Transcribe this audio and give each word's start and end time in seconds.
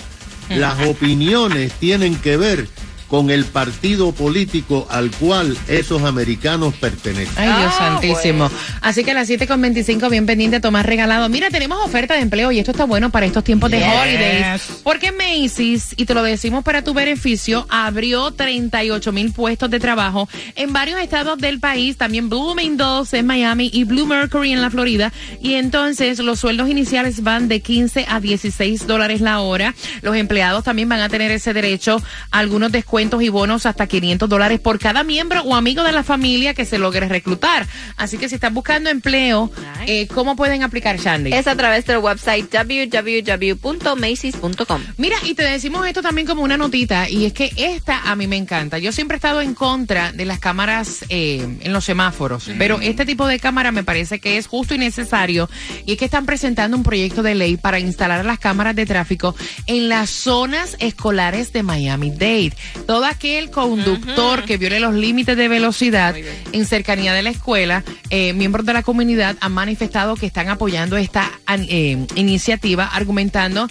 las 0.50 0.86
opiniones 0.88 1.72
tienen 1.73 2.16
que 2.16 2.38
ver 2.38 2.68
con 3.08 3.30
el 3.30 3.45
partido 3.45 4.11
político 4.11 4.88
al 4.89 5.11
cual 5.11 5.58
esos 5.67 6.03
americanos 6.03 6.73
pertenecen. 6.75 7.34
Ay, 7.38 7.62
Dios 7.62 7.73
santísimo. 7.75 8.50
Así 8.81 9.03
que 9.03 9.12
a 9.12 9.14
las 9.14 9.30
7.25, 9.30 10.09
bien 10.09 10.25
pendiente, 10.25 10.59
Tomás 10.59 10.86
regalado. 10.86 11.30
Mira, 11.30 11.50
tenemos 11.50 11.80
oferta 11.86 12.16
de 12.16 12.22
empleo 12.22 12.52
y 12.52 12.59
esto 12.59 12.72
está 12.72 12.86
bueno 12.86 13.09
para 13.12 13.25
estos 13.25 13.44
tiempos 13.44 13.72
de 13.72 13.78
holidays. 13.78 14.62
Porque 14.84 15.12
Macy's, 15.12 15.94
y 15.97 16.06
te 16.06 16.14
lo 16.14 16.23
decimos 16.23 16.64
para 16.64 16.84
tu 16.84 16.94
beneficio, 16.94 17.67
abrió 17.70 18.31
38 18.31 19.12
mil 19.12 19.31
puestos 19.31 19.69
de 19.69 19.80
trabajo 19.80 20.28
en 20.56 20.73
varios 20.73 21.00
estados 21.00 21.38
del 21.38 21.59
país, 21.59 21.97
también 21.97 22.30
Bloomingdale's 22.30 23.14
en 23.14 23.25
Miami 23.25 23.69
y 23.72 23.84
Blue 23.84 24.06
Mercury 24.06 24.53
en 24.53 24.62
la 24.62 24.69
Florida. 24.69 25.12
Y 25.42 25.56
entonces 25.56 26.19
los 26.19 26.40
sueldos 26.40 26.69
iniciales 26.69 27.23
van 27.23 27.47
de 27.47 27.59
15 27.59 28.06
a 28.08 28.19
16 28.19 28.88
dólares 28.88 29.22
la 29.22 29.42
hora. 29.42 29.75
Los 30.02 30.16
empleados 30.16 30.64
también 30.64 30.90
van 30.90 31.02
a 31.02 31.09
tener 31.09 31.31
ese 31.31 31.53
derecho 31.53 32.02
a 32.31 32.40
algunos 32.40 32.72
descuentos 32.72 32.95
y 33.06 33.30
bonos 33.30 33.66
hasta 33.66 33.88
500 33.88 34.28
dólares 34.28 34.59
por 34.59 34.80
cada 34.80 35.03
miembro 35.03 35.42
o 35.44 35.56
amigo 35.56 35.84
de 35.84 35.92
la 35.92 36.03
familia 36.03 36.53
que 36.53 36.66
se 36.66 36.80
logre 36.80 37.08
reclutar. 37.08 37.67
Así 37.97 38.17
que 38.17 38.28
si 38.28 38.36
estás 38.36 38.52
buscando 38.52 38.89
empleo, 38.89 39.52
eh, 39.86 40.08
¿cómo 40.08 40.36
pueden 40.36 40.64
aplicar, 40.64 40.97
Shandy? 40.97 41.31
Es 41.34 41.47
a 41.47 41.56
través 41.56 41.86
del 41.86 42.00
website 42.00 42.52
www.macy's.com. 42.52 44.81
Mira, 44.97 45.17
y 45.23 45.36
te 45.36 45.44
decimos 45.44 45.88
esto 45.88 46.02
también 46.02 46.25
como 46.25 46.42
una 46.44 46.58
notita, 46.58 47.08
y 47.09 47.25
es 47.25 47.34
que 47.34 47.52
esta 47.56 48.09
a 48.09 48.16
mí 48.16 48.25
me 48.28 48.38
encanta. 48.38 48.80
Yo 48.80 48.91
siempre 48.91 49.16
he 49.16 49.19
estado 49.19 49.41
en 49.41 49.53
contra 49.53 50.12
de 50.12 50.25
las 50.25 50.40
cámaras 50.40 51.06
eh, 51.09 51.59
en 51.62 51.74
los 51.74 51.85
semáforos, 51.85 52.50
pero 52.57 52.80
este 52.81 53.06
tipo 53.06 53.28
de 53.28 53.40
cámara 53.40 53.72
me 53.72 53.84
parece 53.84 54.19
que 54.19 54.38
es 54.38 54.47
justo 54.47 54.74
y 54.74 54.80
necesario, 54.80 55.50
y 55.85 55.91
es 55.94 55.97
que 55.97 56.06
están 56.06 56.25
presentando 56.25 56.75
un 56.75 56.84
proyecto 56.84 57.22
de 57.22 57.35
ley 57.35 57.57
para 57.57 57.80
instalar 57.80 58.25
las 58.25 58.40
cámaras 58.40 58.75
de 58.75 58.85
tráfico 58.85 59.35
en 59.68 59.90
las 59.90 60.09
zonas 60.09 60.75
escolares 60.80 61.53
de 61.53 61.63
Miami-Dade. 61.63 62.53
Todo 62.85 63.06
aquel 63.06 63.50
conductor 63.51 64.44
que 64.44 64.57
viole 64.57 64.79
los 64.79 64.94
límites 64.94 65.35
de 65.35 65.47
velocidad 65.47 66.16
en 66.51 66.66
cercanía 66.66 67.13
de 67.13 67.23
la 67.23 67.31
escuela, 67.31 67.84
eh, 68.09 68.34
miembros 68.34 68.66
de 68.66 68.73
la 68.73 68.84
comunidad 68.84 69.35
han 69.41 69.51
manifestado 69.53 70.16
que 70.16 70.25
están 70.28 70.50
apoyando 70.50 70.95
esta 70.97 71.31
an- 71.45 71.66
eh, 71.69 72.06
iniciativa, 72.16 72.85
argumentando 72.85 73.68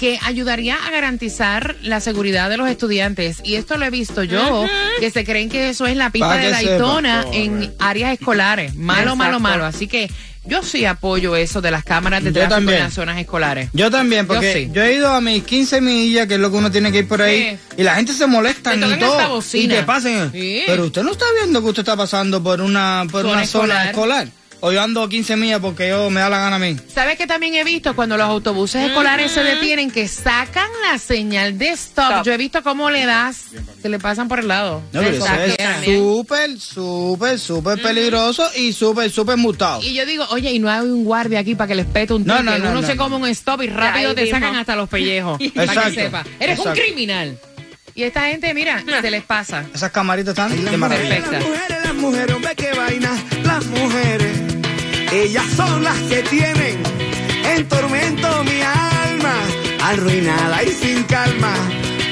que 0.00 0.18
ayudaría 0.24 0.74
a 0.84 0.90
garantizar 0.90 1.76
la 1.82 2.00
seguridad 2.00 2.50
de 2.50 2.56
los 2.56 2.68
estudiantes. 2.68 3.40
Y 3.44 3.54
esto 3.54 3.76
lo 3.78 3.84
he 3.86 3.90
visto 3.90 4.24
yo, 4.24 4.66
que 4.98 5.10
se 5.12 5.24
creen 5.24 5.48
que 5.48 5.68
eso 5.70 5.86
es 5.86 5.96
la 5.96 6.10
pista 6.10 6.30
Pa' 6.30 6.36
de 6.38 6.50
Daytona 6.50 7.22
sepa. 7.22 7.36
en 7.36 7.72
áreas 7.78 8.12
escolares. 8.12 8.74
Malo, 8.74 9.14
malo, 9.14 9.38
malo. 9.38 9.64
Así 9.64 9.86
que 9.86 10.10
yo 10.46 10.62
sí 10.62 10.84
apoyo 10.84 11.36
eso 11.36 11.60
de 11.60 11.70
las 11.70 11.84
cámaras 11.84 12.22
de 12.22 12.30
Yo 12.30 12.34
tráfico 12.34 12.54
también. 12.54 12.78
en 12.78 12.84
las 12.84 12.94
zonas 12.94 13.18
escolares. 13.18 13.70
Yo 13.72 13.90
también, 13.90 14.26
porque 14.26 14.68
Yo 14.68 14.74
yo, 14.74 14.82
sí. 14.82 14.88
he 14.88 14.94
ido 14.94 15.12
a 15.12 15.20
mis 15.20 15.42
15 15.44 15.80
millas, 15.80 16.26
que 16.26 16.34
es 16.34 16.40
lo 16.40 16.50
que 16.50 16.56
uno 16.56 16.70
tiene 16.70 16.90
que 16.92 16.98
ir 16.98 17.08
por 17.08 17.22
ahí, 17.22 17.58
Sí. 17.70 17.74
y 17.78 17.82
la 17.82 17.94
gente 17.96 18.12
se 18.12 18.26
molesta 18.26 18.74
y 18.74 18.80
todo. 18.98 19.42
Y 19.54 19.68
te 19.68 19.82
pasen. 19.82 20.30
Sí. 20.32 20.62
Pero 20.66 20.84
usted 20.86 21.02
no 21.02 21.12
está 21.12 21.24
viendo 21.40 21.60
que 21.62 21.68
usted 21.68 21.82
está 21.82 21.96
pasando 21.96 22.42
por 22.42 22.60
una, 22.60 23.04
por 23.10 23.22
Zona 23.22 23.32
una 23.34 23.42
escolar. 23.44 23.68
zona 23.78 23.90
escolar. 23.90 24.28
O 24.60 24.72
yo 24.72 24.80
ando 24.82 25.02
a 25.02 25.08
15 25.08 25.36
millas 25.36 25.60
porque 25.60 25.88
yo 25.88 26.08
me 26.10 26.20
da 26.20 26.28
la 26.30 26.38
gana 26.38 26.56
a 26.56 26.58
mí. 26.58 26.76
¿Sabes 26.92 27.18
que 27.18 27.26
también 27.26 27.54
he 27.54 27.62
visto 27.64 27.94
cuando 27.94 28.16
los 28.16 28.26
autobuses 28.26 28.86
escolares 28.88 29.30
se 29.32 29.42
detienen 29.42 29.90
que 29.90 30.08
sacan 30.08 30.68
la 30.90 30.98
señal 30.98 31.58
de 31.58 31.68
stop? 31.70 32.04
Stop. 32.10 32.24
Yo 32.24 32.32
he 32.32 32.36
visto 32.36 32.62
cómo 32.62 32.90
le 32.90 33.04
das, 33.04 33.42
que 33.82 33.88
le 33.88 33.98
pasan 33.98 34.28
por 34.28 34.38
el 34.40 34.48
lado. 34.48 34.82
No, 34.92 35.00
pero 35.02 35.16
eso 35.16 35.26
Exacto. 35.26 35.62
es 35.62 35.84
súper, 35.98 36.58
súper, 36.58 37.38
súper 37.38 37.82
peligroso 37.82 38.48
y 38.56 38.72
súper, 38.72 39.10
súper 39.10 39.36
mutado. 39.36 39.82
Y 39.82 39.94
yo 39.94 40.06
digo, 40.06 40.24
oye, 40.30 40.50
y 40.52 40.58
no 40.58 40.70
hay 40.70 40.80
un 40.80 41.04
guardia 41.04 41.40
aquí 41.40 41.54
para 41.54 41.68
que 41.68 41.74
les 41.74 41.86
pete 41.86 42.14
un 42.14 42.24
No, 42.24 42.38
ticket. 42.38 42.44
no, 42.46 42.58
no, 42.58 42.70
Uno 42.70 42.80
no, 42.80 42.86
se 42.86 42.94
no. 42.94 43.02
come 43.04 43.16
un 43.16 43.26
stop 43.28 43.62
y 43.62 43.68
rápido 43.68 44.14
te 44.14 44.22
mismo. 44.22 44.38
sacan 44.38 44.56
hasta 44.56 44.74
los 44.74 44.88
pellejos. 44.88 45.38
para 45.54 45.66
que 45.66 45.78
Exacto, 45.78 45.94
sepa. 45.94 46.24
Eres 46.40 46.58
un 46.58 46.66
exacto. 46.68 46.82
criminal. 46.82 47.38
Y 47.94 48.02
esta 48.02 48.26
gente, 48.28 48.52
mira, 48.52 48.82
se 49.00 49.10
les 49.10 49.22
pasa. 49.22 49.64
Esas 49.74 49.90
camaritas 49.90 50.30
están 50.32 50.64
de 50.64 50.76
maravilla. 50.76 51.18
Las 51.18 51.42
mujeres, 51.44 51.78
las 51.84 51.94
mujeres, 51.94 52.34
hombre, 52.36 52.54
qué 52.54 52.72
vaina. 52.74 53.10
Las 53.42 53.64
mujeres, 53.66 54.45
ellas 55.22 55.46
son 55.56 55.82
las 55.82 55.96
que 56.10 56.22
tienen 56.24 56.76
en 57.44 57.68
tormento 57.68 58.44
mi 58.44 58.60
alma, 58.60 59.34
arruinada 59.82 60.62
y 60.62 60.68
sin 60.72 61.02
calma, 61.04 61.54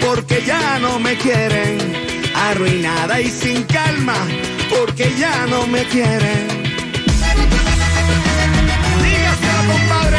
porque 0.04 0.42
ya 0.46 0.78
no 0.78 0.98
me 0.98 1.16
quieren. 1.16 1.78
Arruinada 2.34 3.20
y 3.20 3.30
sin 3.30 3.62
calma, 3.64 4.16
porque 4.70 5.12
ya 5.18 5.46
no 5.46 5.66
me 5.66 5.84
quieren. 5.84 6.48
Dígaselo, 9.02 9.72
compadre. 9.72 10.18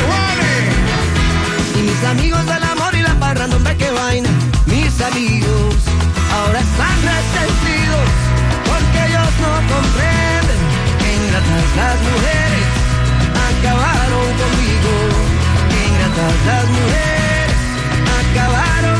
Y 1.78 1.82
mis 1.82 2.04
amigos 2.04 2.46
del 2.46 2.64
amor 2.64 2.96
y 2.96 3.02
la 3.02 3.20
parranda, 3.20 3.56
hombre, 3.56 3.76
qué 3.78 3.90
vaina. 3.92 4.30
Mis 4.68 5.02
amigos 5.02 5.76
ahora 6.34 6.60
están 6.60 6.98
resentidos 7.12 8.08
porque 8.70 8.98
ellos 9.08 9.32
no 9.44 9.54
comprenden 9.74 10.60
que 11.00 11.08
ingratas 11.16 11.66
las 11.78 11.98
mujeres 12.10 12.55
acabaron 13.66 14.28
conmigo. 14.42 14.94
Ingratas 15.88 16.36
las 16.46 16.66
mujeres 16.70 17.62
acabaron 18.20 18.95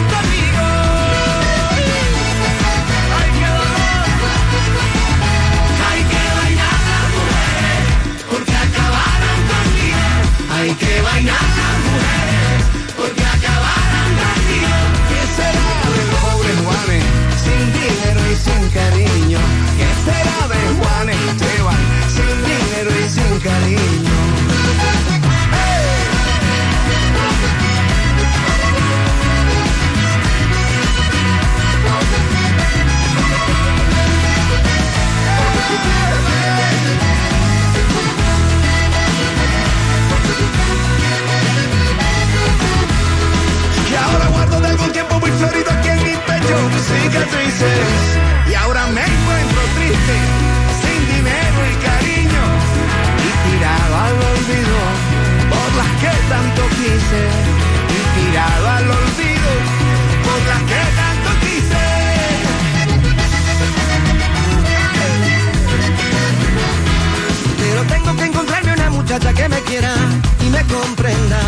y 69.68 70.50
me 70.50 70.62
comprenda. 70.66 71.40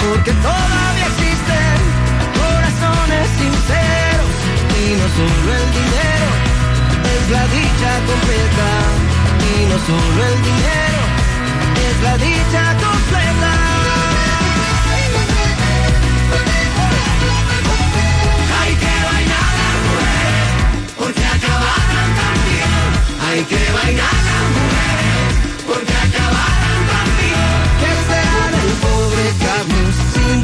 Porque 0.00 0.32
todavía 0.32 1.06
existen 1.06 1.76
corazones 2.36 3.24
sinceros. 3.40 4.34
Y 4.80 4.86
no 5.00 5.06
solo 5.16 5.48
el 5.60 5.68
dinero 5.80 6.28
es 7.14 7.30
la 7.30 7.44
dicha 7.56 7.90
completa. 8.10 8.68
Y 9.48 9.66
no 9.70 9.78
solo 9.88 10.18
el 10.30 10.38
dinero 10.50 11.00
es 11.88 11.96
la 12.02 12.14
dicha 12.18 12.64
completa. 12.84 13.52
Hay 18.60 18.74
que 18.82 18.94
bailar 19.08 19.52
las 19.60 19.76
mujeres 19.84 20.48
porque 20.98 21.24
acabarán 21.36 22.10
conmigo. 22.20 22.80
Hay 23.26 23.40
que 23.44 23.62
bailar 23.72 24.18
las 24.28 24.44
mujeres 24.52 25.03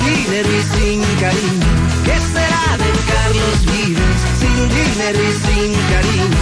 dinero 0.04 0.48
y 0.48 0.62
sin 0.74 1.00
cariño? 1.20 1.70
¿Qué 2.04 2.16
será 2.32 2.64
de 2.82 2.90
Carlos 3.10 3.58
Vives 3.66 4.20
sin 4.38 4.58
dinero 4.68 5.20
y 5.22 5.32
sin 5.46 5.72
cariño? 5.90 6.39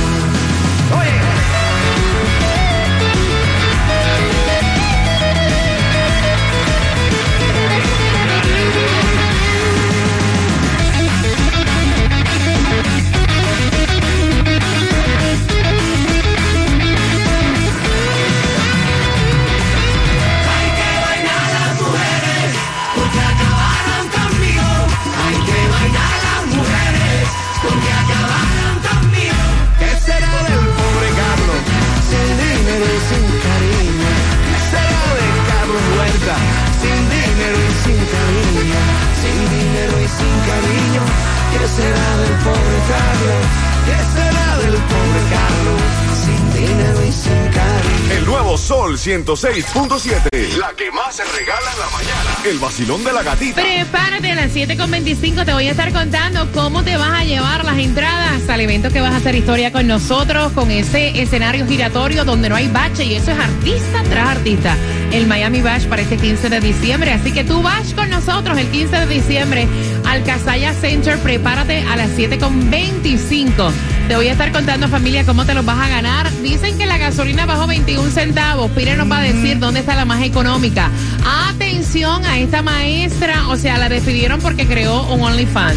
106.7. 49.09 50.59
La 50.59 50.75
que 50.77 50.91
más 50.91 51.17
se 51.17 51.25
regala 51.25 51.73
en 51.73 51.79
la 51.79 51.89
mañana. 51.89 52.37
El 52.45 52.59
vacilón 52.59 53.03
de 53.05 53.13
la 53.15 53.23
gatita. 53.23 53.63
Prepárate 53.63 54.33
a 54.33 54.35
las 54.35 54.55
7.25, 54.55 55.47
te 55.47 55.53
voy 55.55 55.67
a 55.67 55.71
estar 55.71 55.91
contando 55.95 56.47
cómo 56.53 56.83
te 56.83 56.99
vas 56.99 57.23
a 57.23 57.25
llevar 57.25 57.65
las 57.65 57.79
entradas 57.79 58.47
al 58.47 58.61
evento 58.61 58.91
que 58.91 59.01
vas 59.01 59.15
a 59.15 59.17
hacer 59.17 59.35
historia 59.35 59.73
con 59.73 59.87
nosotros, 59.87 60.53
con 60.53 60.71
ese 60.71 61.23
escenario 61.23 61.67
giratorio 61.67 62.27
donde 62.27 62.51
no 62.51 62.57
hay 62.57 62.69
bache 62.69 63.07
y 63.07 63.15
eso 63.15 63.31
es 63.31 63.39
artista 63.39 64.03
tras 64.11 64.29
artista. 64.29 64.77
El 65.11 65.27
Miami 65.27 65.63
Bash 65.63 65.87
para 65.87 66.03
este 66.03 66.19
15 66.19 66.51
de 66.51 66.61
diciembre, 66.61 67.11
así 67.11 67.33
que 67.33 67.45
tú 67.45 67.63
vas 67.63 67.95
con 67.95 68.11
nosotros 68.11 68.59
el 68.59 68.69
15 68.71 68.95
de 68.95 69.07
diciembre 69.07 69.67
al 70.05 70.23
Casaya 70.23 70.75
Center, 70.75 71.19
prepárate 71.21 71.81
a 71.89 71.97
las 71.97 72.11
7.25. 72.11 73.73
Te 74.09 74.17
voy 74.17 74.29
a 74.29 74.33
estar 74.33 74.51
contando 74.53 74.89
familia 74.89 75.27
cómo 75.27 75.45
te 75.45 75.53
los 75.53 75.67
vas 75.67 75.79
a 75.79 75.87
ganar. 75.87 76.31
Dicen 76.41 76.79
que 76.79 76.87
la 76.87 76.97
gasolina 76.97 77.45
bajó 77.45 77.67
21 77.67 78.11
centavos. 78.11 78.71
Pire 78.71 78.97
nos 78.97 79.11
va 79.11 79.19
a 79.19 79.23
decir 79.23 79.59
dónde 79.59 79.81
está 79.81 79.95
la 79.95 80.07
más 80.07 80.23
económica. 80.23 80.91
Atención 81.51 82.25
a 82.25 82.39
esta 82.39 82.63
maestra, 82.63 83.49
o 83.49 83.57
sea, 83.57 83.77
la 83.77 83.91
despidieron 83.91 84.41
porque 84.41 84.67
creó 84.67 85.03
un 85.13 85.21
OnlyFans. 85.21 85.77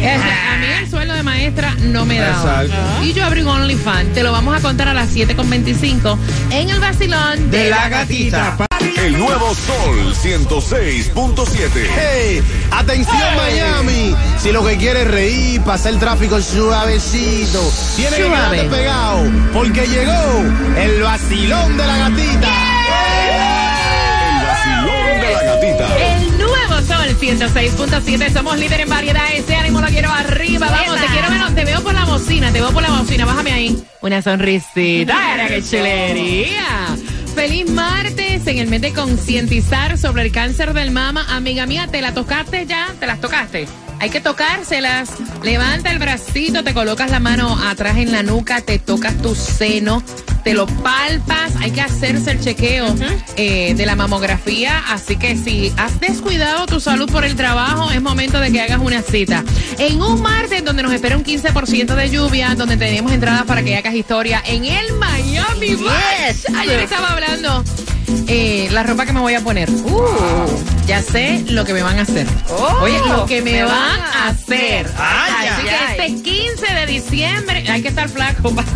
Sea, 0.00 0.54
a 0.54 0.58
mí 0.58 0.66
el 0.80 0.90
sueldo 0.90 1.14
de 1.14 1.24
maestra 1.24 1.74
no 1.80 2.06
me 2.06 2.18
da. 2.18 2.64
Y 3.02 3.12
yo 3.14 3.24
abrí 3.24 3.42
un 3.42 3.48
OnlyFans. 3.48 4.12
Te 4.12 4.22
lo 4.22 4.30
vamos 4.30 4.56
a 4.56 4.60
contar 4.60 4.86
a 4.86 4.94
las 4.94 5.14
7.25 5.14 6.16
en 6.52 6.70
el 6.70 6.78
vacilón 6.78 7.50
De 7.50 7.68
la 7.68 7.88
gatita. 7.88 8.56
El 8.96 9.18
nuevo 9.18 9.54
Sol 9.54 10.14
106.7. 10.14 11.70
Hey, 11.96 12.42
atención 12.70 13.18
Miami, 13.36 14.14
si 14.38 14.52
lo 14.52 14.64
que 14.64 14.76
quieres 14.76 15.02
es 15.04 15.10
reír, 15.10 15.60
pasar 15.62 15.92
el 15.92 15.98
tráfico 15.98 16.40
suavecito, 16.40 17.60
tiene 17.96 18.16
que 18.16 18.26
Suave. 18.26 18.56
quedarte 18.58 18.76
pegado, 18.76 19.30
porque 19.52 19.86
llegó 19.86 20.44
el 20.78 21.02
vacilón 21.02 21.76
de 21.76 21.86
la 21.86 21.96
gatita. 21.98 22.48
El 24.28 24.46
vacilón 24.46 25.20
de 25.20 25.32
la 25.32 25.42
gatita. 25.42 25.88
El 26.16 26.38
nuevo 26.38 26.80
Sol 26.86 27.18
106.7. 27.20 28.32
Somos 28.32 28.58
líder 28.58 28.80
en 28.80 28.88
variedad. 28.88 29.24
Ese 29.34 29.54
ánimo 29.56 29.80
lo 29.80 29.88
quiero 29.88 30.10
arriba. 30.10 30.68
Vamos, 30.70 31.00
te 31.00 31.06
quiero 31.06 31.30
ver. 31.30 31.54
Te 31.54 31.64
veo 31.64 31.82
por 31.82 31.94
la 31.94 32.04
bocina. 32.04 32.52
Te 32.52 32.60
veo 32.60 32.70
por 32.72 32.82
la 32.82 32.90
bocina. 32.90 33.24
Bájame 33.26 33.52
ahí. 33.52 33.82
Una 34.00 34.22
sonrisita. 34.22 35.14
¡Mira 35.34 35.48
qué 35.48 35.62
chulería! 35.62 36.96
Feliz 37.34 37.70
martes 37.70 38.46
en 38.46 38.58
el 38.58 38.68
mes 38.68 38.82
de 38.82 38.92
concientizar 38.92 39.96
sobre 39.96 40.22
el 40.22 40.32
cáncer 40.32 40.74
del 40.74 40.90
mama. 40.90 41.24
Amiga 41.28 41.66
mía, 41.66 41.88
¿te 41.90 42.00
la 42.02 42.12
tocaste 42.12 42.66
ya? 42.66 42.94
¿Te 43.00 43.06
las 43.06 43.20
tocaste? 43.20 43.66
Hay 44.00 44.10
que 44.10 44.20
tocárselas. 44.20 45.10
Levanta 45.42 45.90
el 45.90 45.98
bracito, 45.98 46.62
te 46.62 46.74
colocas 46.74 47.10
la 47.10 47.20
mano 47.20 47.56
atrás 47.66 47.96
en 47.96 48.12
la 48.12 48.22
nuca, 48.22 48.60
te 48.60 48.78
tocas 48.78 49.16
tu 49.22 49.34
seno, 49.34 50.02
te 50.42 50.54
lo 50.54 50.66
palpas. 50.66 51.52
Hay 51.60 51.70
que 51.70 51.80
hacerse 51.80 52.32
el 52.32 52.40
chequeo 52.40 52.94
eh, 53.36 53.74
de 53.74 53.86
la 53.86 53.96
mamografía. 53.96 54.82
Así 54.88 55.16
que 55.16 55.36
si 55.36 55.72
has 55.76 56.00
descuidado 56.00 56.66
tu 56.66 56.80
salud 56.80 57.10
por 57.10 57.24
el 57.24 57.36
trabajo, 57.36 57.90
es 57.90 58.02
momento 58.02 58.40
de 58.40 58.50
que 58.50 58.60
hagas 58.60 58.80
una 58.80 59.02
cita. 59.02 59.44
En 59.78 60.00
un 60.00 60.22
martes 60.22 60.64
donde 60.64 60.82
nos 60.82 60.92
espera 60.92 61.16
un 61.16 61.24
15% 61.24 61.94
de 61.94 62.10
lluvia, 62.10 62.54
donde 62.54 62.76
tenemos 62.76 63.12
entradas 63.12 63.44
para 63.44 63.62
que 63.62 63.76
hagas 63.76 63.94
historia 63.94 64.42
en 64.46 64.64
el 64.64 64.92
Miami 64.94 65.74
Bash. 65.74 66.44
Ayer 66.56 66.80
estaba 66.80 67.12
hablando 67.12 67.64
eh, 68.28 68.68
la 68.70 68.82
ropa 68.82 69.06
que 69.06 69.12
me 69.12 69.20
voy 69.20 69.34
a 69.34 69.40
poner. 69.40 69.70
Uh, 69.70 70.86
ya 70.86 71.02
sé 71.02 71.44
lo 71.48 71.64
que 71.64 71.72
me 71.72 71.82
van 71.82 71.98
a 71.98 72.02
hacer. 72.02 72.26
Oye, 72.80 72.98
lo 73.08 73.26
que 73.26 73.42
me, 73.42 73.62
van 73.62 74.00
a 74.00 74.28
hacer. 74.28 74.86
Ay, 74.96 75.48
Así 75.48 75.68
ay, 75.68 75.96
que 75.96 76.06
este 76.06 76.22
15 76.22 76.74
de 76.74 76.86
diciembre, 76.86 77.64
hay 77.68 77.82
que 77.82 77.88
estar 77.88 78.08
flaco 78.08 78.54
para. 78.54 78.68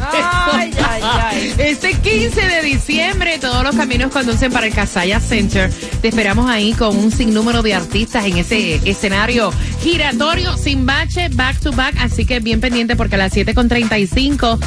Este 1.58 1.94
15 1.94 2.40
de 2.40 2.62
diciembre, 2.62 3.38
todos 3.38 3.62
los 3.62 3.74
caminos 3.74 4.12
conducen 4.12 4.52
para 4.52 4.66
el 4.66 4.74
Casaya 4.74 5.20
Center. 5.20 5.70
Te 6.00 6.08
esperamos 6.08 6.48
ahí 6.48 6.72
con 6.72 6.96
un 6.96 7.10
sinnúmero 7.10 7.62
de 7.62 7.74
artistas 7.74 8.24
en 8.24 8.38
ese 8.38 8.80
escenario 8.84 9.52
giratorio, 9.80 10.56
sin 10.56 10.86
bache, 10.86 11.28
back 11.30 11.58
to 11.60 11.72
back. 11.72 11.94
Así 12.00 12.24
que 12.26 12.40
bien 12.40 12.60
pendiente 12.60 12.96
porque 12.96 13.16
a 13.16 13.18
las 13.18 13.32
7.35 13.32 14.58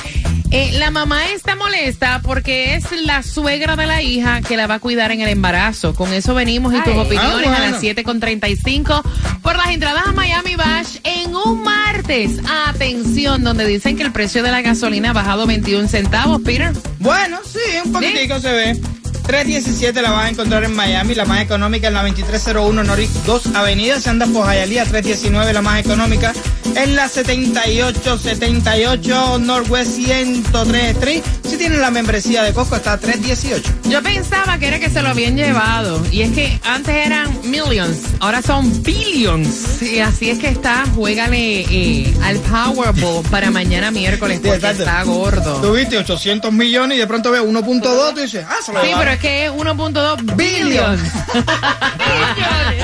eh, 0.52 0.72
la 0.74 0.92
mamá 0.92 1.28
está 1.32 1.56
molesta 1.56 2.22
porque 2.24 2.76
es 2.76 2.86
la 3.04 3.24
suegra 3.24 3.76
de 3.76 3.86
la 3.86 4.02
hija 4.02 4.42
que 4.42 4.58
la 4.58 4.68
va 4.68 4.76
a 4.76 4.80
cuidar 4.80 5.12
en 5.12 5.22
el 5.22 5.30
embarazo. 5.30 5.94
Con 5.94 6.14
eso 6.14 6.34
venimos 6.34 6.74
y 6.74 6.78
tus 6.82 6.96
opiniones 6.96 7.48
Ah, 7.48 7.56
a 7.56 7.60
bueno. 7.60 7.72
las 7.72 7.82
7.35 7.82 9.04
por 9.42 9.56
las 9.56 9.70
entradas 9.70 10.04
a 10.08 10.12
Miami 10.14 10.56
Bash 10.56 10.98
en 11.04 11.36
un 11.36 11.64
martes. 11.64 12.40
Atención, 12.68 13.44
donde 13.44 13.66
dicen 13.66 13.96
que 13.98 14.04
el 14.04 14.12
precio 14.12 14.42
de 14.44 14.52
la 14.52 14.62
gasolina 14.62 15.12
ha 15.12 15.14
bajado 15.14 15.46
21 15.46 15.88
centavos, 15.88 16.42
Peter. 16.42 16.72
Bueno, 17.00 17.38
sí, 17.46 17.60
un 17.86 17.92
poquitico 17.92 18.40
se 18.40 18.52
ve. 18.52 18.82
317 19.30 20.02
la 20.02 20.10
vas 20.10 20.26
a 20.26 20.30
encontrar 20.30 20.64
en 20.64 20.76
Miami, 20.76 21.14
la 21.14 21.24
más 21.24 21.40
económica 21.40 21.88
en 21.88 21.94
la 21.94 22.02
2301 22.02 22.84
Norris 22.84 23.12
2 23.28 23.54
Avenida. 23.54 24.00
Se 24.00 24.10
anda 24.10 24.26
por 24.26 24.48
Hialeah 24.48 24.86
319, 24.86 25.54
la 25.54 25.62
más 25.62 25.80
económica 25.80 26.34
en 26.76 26.96
la 26.96 27.08
7878 27.08 29.38
Northwest 29.38 29.92
103 29.92 30.96
Street. 30.96 31.22
Si 31.48 31.58
tienen 31.58 31.80
la 31.80 31.92
membresía 31.92 32.42
de 32.42 32.54
Costco 32.54 32.78
está 32.78 32.94
a 32.94 32.98
318. 32.98 33.90
Yo 33.90 34.02
pensaba 34.02 34.58
que 34.58 34.68
era 34.68 34.80
que 34.80 34.90
se 34.90 35.04
lo 35.04 35.10
habían 35.10 35.36
llevado. 35.36 36.04
Y 36.12 36.22
es 36.22 36.32
que 36.32 36.60
antes 36.64 36.96
eran 36.96 37.30
millions, 37.50 37.98
ahora 38.20 38.42
son 38.42 38.82
billions. 38.82 39.82
Y 39.82 40.00
así 40.00 40.32
es 40.32 40.40
que 40.40 40.48
está, 40.48 40.86
juégale 40.96 41.66
eh, 41.70 42.14
al 42.24 42.38
Powerball 42.38 43.24
para 43.30 43.52
mañana 43.52 43.92
miércoles 43.92 44.40
porque 44.44 44.70
está 44.70 45.04
gordo. 45.04 45.62
Tuviste 45.62 45.98
800 45.98 46.52
millones 46.52 46.98
y 46.98 47.00
de 47.00 47.08
pronto 47.08 47.32
ves 47.32 47.42
1.2, 47.42 48.14
tú 48.14 48.22
dices, 48.22 48.46
ah, 48.48 48.56
se 48.64 48.74
lo 48.74 48.82
Sí, 48.82 48.90
pero 48.98 49.12
es 49.12 49.19
que 49.20 49.46
es 49.46 49.52
1.2 49.52 50.36
billions. 50.36 51.02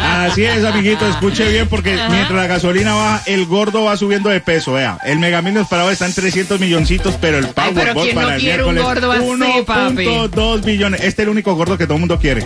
Así 0.02 0.44
es, 0.44 0.64
amiguito, 0.64 1.08
escuche 1.08 1.48
bien 1.50 1.68
porque 1.68 1.92
mientras 2.10 2.32
la 2.32 2.48
gasolina 2.48 2.94
baja, 2.94 3.24
el 3.26 3.46
gordo 3.46 3.84
va 3.84 3.98
subiendo 3.98 4.30
de 4.30 4.40
peso. 4.42 4.74
Vea, 4.74 4.98
el 5.06 5.20
Megamillions 5.20 5.68
para 5.68 5.86
hoy 5.86 5.94
está 5.94 6.06
en 6.06 6.14
300 6.14 6.60
milloncitos, 6.60 7.16
pero 7.20 7.38
el 7.38 7.46
Ay, 7.56 7.72
pero 7.74 7.94
Powerball 7.94 8.04
¿quién 8.04 8.16
no 8.16 8.22
para 8.22 8.36
el 8.36 8.42
quiere 8.42 8.64
un 8.64 8.74
miércoles 8.76 9.02
gordo 9.04 9.12
así, 9.12 9.62
papi? 9.66 10.06
1.2 10.06 10.64
billones. 10.66 11.00
Este 11.02 11.22
es 11.22 11.26
el 11.26 11.30
único 11.30 11.56
gordo 11.56 11.78
que 11.78 11.86
todo 11.86 11.96
el 11.96 12.00
mundo 12.02 12.20
quiere. 12.20 12.46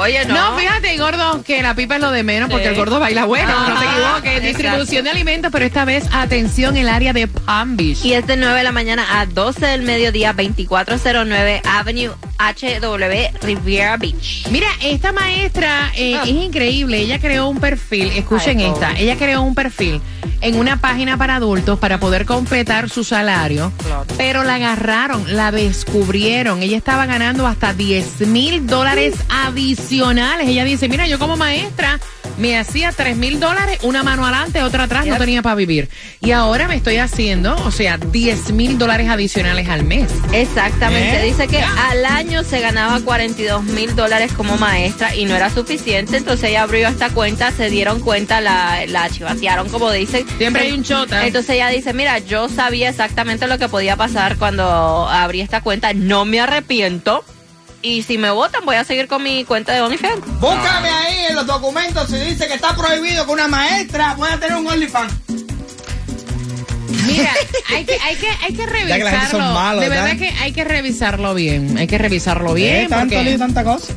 Oye, 0.00 0.24
no. 0.24 0.34
No, 0.34 0.58
fíjate, 0.58 0.96
gordo, 0.98 1.42
que 1.44 1.62
la 1.62 1.74
pipa 1.74 1.96
es 1.96 2.00
lo 2.00 2.10
de 2.10 2.24
menos 2.24 2.50
porque 2.50 2.64
Sí. 2.64 2.70
el 2.70 2.76
gordo 2.76 2.98
baila 2.98 3.26
bueno, 3.26 3.52
no 3.60 3.66
te 3.78 3.86
Ajá, 3.86 3.92
equivoques. 4.18 4.42
Distribución 4.42 4.80
exacto. 4.80 5.02
de 5.04 5.10
alimentos, 5.10 5.52
pero 5.52 5.64
esta 5.64 5.84
vez, 5.84 6.04
atención, 6.12 6.76
el 6.76 6.88
área 6.88 7.12
de 7.12 7.28
Palm 7.28 7.76
Beach. 7.76 8.04
Y 8.04 8.14
es 8.14 8.26
de 8.26 8.36
9 8.36 8.56
de 8.58 8.64
la 8.64 8.72
mañana 8.72 9.20
a 9.20 9.26
12 9.26 9.64
del 9.66 9.82
mediodía, 9.82 10.32
2409 10.32 11.62
Avenue 11.64 12.10
HW 12.38 13.38
Riviera 13.42 13.96
Beach. 13.96 14.46
Mira, 14.50 14.68
esta 14.82 15.12
maestra 15.12 15.92
eh, 15.96 16.16
Ah. 16.16 16.22
es 16.24 16.30
increíble. 16.30 16.98
Ella 16.98 17.18
creó 17.18 17.48
un 17.48 17.58
perfil, 17.60 18.10
escuchen 18.16 18.58
Ay, 18.60 18.66
esta, 18.66 18.92
ella 18.98 19.16
creó 19.16 19.42
un 19.42 19.54
perfil 19.54 20.00
en 20.40 20.56
una 20.56 20.80
página 20.80 21.16
para 21.16 21.36
adultos 21.36 21.78
para 21.78 21.98
poder 21.98 22.26
completar 22.26 22.90
su 22.90 23.02
salario, 23.04 23.72
Claro. 23.78 24.04
pero 24.16 24.44
la 24.44 24.56
agarraron, 24.56 25.34
la 25.36 25.50
descubrieron. 25.52 26.62
Ella 26.62 26.76
estaba 26.76 27.06
ganando 27.06 27.46
hasta 27.46 27.72
10 27.72 28.20
mil 28.26 28.66
dólares 28.66 29.14
adicionales. 29.28 30.48
Ella 30.48 30.64
dice, 30.64 30.88
mira, 30.88 31.06
yo 31.06 31.18
como 31.18 31.36
maestra 31.36 31.98
me 32.38 32.58
hacía 32.58 32.90
3 32.90 33.16
mil 33.16 33.38
dólares, 33.38 33.78
una 33.82 34.02
mano 34.02 34.24
adelante, 34.26 34.62
otra 34.62 34.84
atrás, 34.84 35.06
no 35.06 35.16
tenía 35.16 35.40
para 35.40 35.54
vivir. 35.54 35.88
Y 36.20 36.32
ahora 36.32 36.66
me 36.68 36.74
estoy 36.74 36.96
haciendo, 36.96 37.54
o 37.64 37.70
sea, 37.70 37.96
10 37.96 38.52
mil 38.52 38.76
dólares 38.76 39.08
adicionales 39.08 39.68
al 39.68 39.84
mes. 39.84 40.10
Exactamente. 40.32 41.20
¿Eh? 41.22 41.24
Dice 41.26 41.46
que 41.46 41.62
al 41.62 42.04
año 42.04 42.23
se 42.44 42.60
ganaba 42.60 43.00
42 43.00 43.64
mil 43.64 43.94
dólares 43.94 44.32
como 44.32 44.56
maestra 44.56 45.14
y 45.14 45.24
no 45.24 45.34
era 45.36 45.50
suficiente. 45.50 46.16
Entonces 46.16 46.50
ella 46.50 46.62
abrió 46.62 46.88
esta 46.88 47.10
cuenta, 47.10 47.50
se 47.52 47.70
dieron 47.70 48.00
cuenta, 48.00 48.40
la, 48.40 48.84
la 48.86 49.08
chivatearon, 49.08 49.68
como 49.68 49.90
dicen. 49.90 50.26
Siempre 50.38 50.62
hay 50.62 50.72
un 50.72 50.82
chota. 50.82 51.26
Entonces 51.26 51.50
ella 51.50 51.68
dice, 51.68 51.92
mira, 51.92 52.18
yo 52.18 52.48
sabía 52.48 52.88
exactamente 52.88 53.46
lo 53.46 53.58
que 53.58 53.68
podía 53.68 53.96
pasar 53.96 54.36
cuando 54.36 55.08
abrí 55.08 55.40
esta 55.40 55.60
cuenta. 55.60 55.92
No 55.92 56.24
me 56.24 56.40
arrepiento. 56.40 57.24
Y 57.82 58.02
si 58.02 58.16
me 58.16 58.30
votan, 58.30 58.64
voy 58.64 58.76
a 58.76 58.84
seguir 58.84 59.08
con 59.08 59.22
mi 59.22 59.44
cuenta 59.44 59.72
de 59.72 59.82
OnlyFans. 59.82 60.40
Búscame 60.40 60.88
ahí 60.88 61.26
en 61.28 61.36
los 61.36 61.46
documentos 61.46 62.08
si 62.08 62.16
dice 62.16 62.48
que 62.48 62.54
está 62.54 62.74
prohibido 62.74 63.26
que 63.26 63.32
una 63.32 63.46
maestra 63.46 64.14
pueda 64.16 64.38
tener 64.40 64.56
un 64.56 64.66
OnlyFans. 64.66 65.12
Mira, 67.06 67.32
hay 67.68 67.84
que, 67.84 67.92
hay 67.94 68.16
que, 68.16 68.28
hay 68.28 68.52
que 68.52 68.56
que 68.56 68.66
revisarlo. 68.66 69.38
malos, 69.52 69.82
de 69.82 69.88
verdad 69.88 70.16
que 70.16 70.28
hay 70.28 70.52
que 70.52 70.64
revisarlo 70.64 71.34
bien. 71.34 71.76
Hay 71.78 71.86
que 71.86 71.98
revisarlo 71.98 72.54
bien. 72.54 72.76
¿Eh? 72.76 72.86
¿Tanto 72.88 73.14
porque 73.14 73.30
lío 73.30 73.38
tanta 73.38 73.64
cosa? 73.64 73.94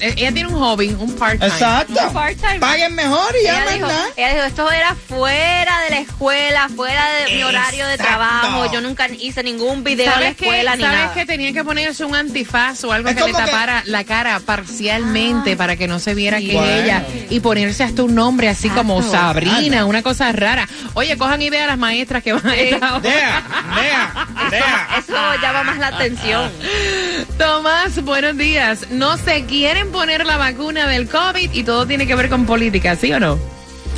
Eh, 0.00 0.14
ella 0.16 0.32
tiene 0.32 0.48
un 0.48 0.54
hobby, 0.58 0.88
un 0.98 1.14
part-time. 1.16 1.46
Exacto. 1.46 2.00
Un 2.08 2.12
part-time. 2.12 2.58
Paguen 2.60 2.94
mejor 2.94 3.34
y 3.40 3.44
ya, 3.44 3.62
Ella 3.74 3.76
ella 4.16 4.28
dijo, 4.34 4.44
esto 4.44 4.70
era 4.70 4.94
fuera 4.94 5.80
de 5.82 5.90
la 5.90 5.98
escuela, 6.00 6.68
fuera 6.74 7.04
de 7.26 7.34
mi 7.36 7.42
horario 7.42 7.86
de 7.86 7.96
trabajo. 7.98 8.70
Yo 8.72 8.80
nunca 8.80 9.08
hice 9.08 9.42
ningún 9.42 9.84
video 9.84 10.04
en 10.06 10.10
la 10.10 10.14
¿Sabes 10.14 10.36
que, 10.36 10.44
escuela 10.44 10.76
ni 10.76 10.82
¿sabes 10.82 10.98
nada. 10.98 11.14
que 11.14 11.26
tenía 11.26 11.52
que 11.52 11.64
ponerse 11.64 12.04
un 12.04 12.14
antifaz 12.14 12.84
o 12.84 12.92
algo 12.92 13.08
Es 13.08 13.14
que 13.16 13.20
le 13.22 13.26
que- 13.28 13.32
tapara 13.32 13.82
la 13.86 14.04
cara 14.04 14.40
parcialmente 14.40 15.56
para 15.56 15.76
que 15.76 15.86
no 15.88 15.98
se 15.98 16.14
viera 16.14 16.38
que 16.40 16.52
Bueno. 16.54 16.66
ella 16.72 17.04
y 17.30 17.40
ponerse 17.40 17.84
hasta 17.84 18.02
un 18.02 18.14
nombre 18.14 18.48
así 18.48 18.68
como. 18.70 19.02
Sabrina, 19.02 19.84
una 19.84 20.02
cosa 20.02 20.30
rara. 20.32 20.68
Oye, 20.94 21.16
cojan 21.16 21.40
idea 21.42 21.66
las 21.66 21.78
maestras 21.78 22.22
que 22.22 22.32
van 22.32 22.46
a 22.46 22.56
esta 22.56 22.94
hora. 22.96 23.00
Dea, 23.00 23.42
dea, 23.80 24.26
dea. 24.50 24.88
Eso 24.98 25.14
llama 25.42 25.62
más 25.64 25.78
la 25.78 25.86
atención. 25.88 26.50
Tomás, 27.38 28.02
buenos 28.02 28.36
días. 28.36 28.86
No 28.90 29.16
se 29.16 29.44
quieren 29.44 29.83
poner 29.88 30.24
la 30.26 30.36
vacuna 30.36 30.86
del 30.88 31.08
COVID 31.08 31.50
y 31.52 31.62
todo 31.64 31.86
tiene 31.86 32.06
que 32.06 32.14
ver 32.14 32.28
con 32.28 32.46
política, 32.46 32.96
¿sí 32.96 33.12
o 33.12 33.20
no? 33.20 33.38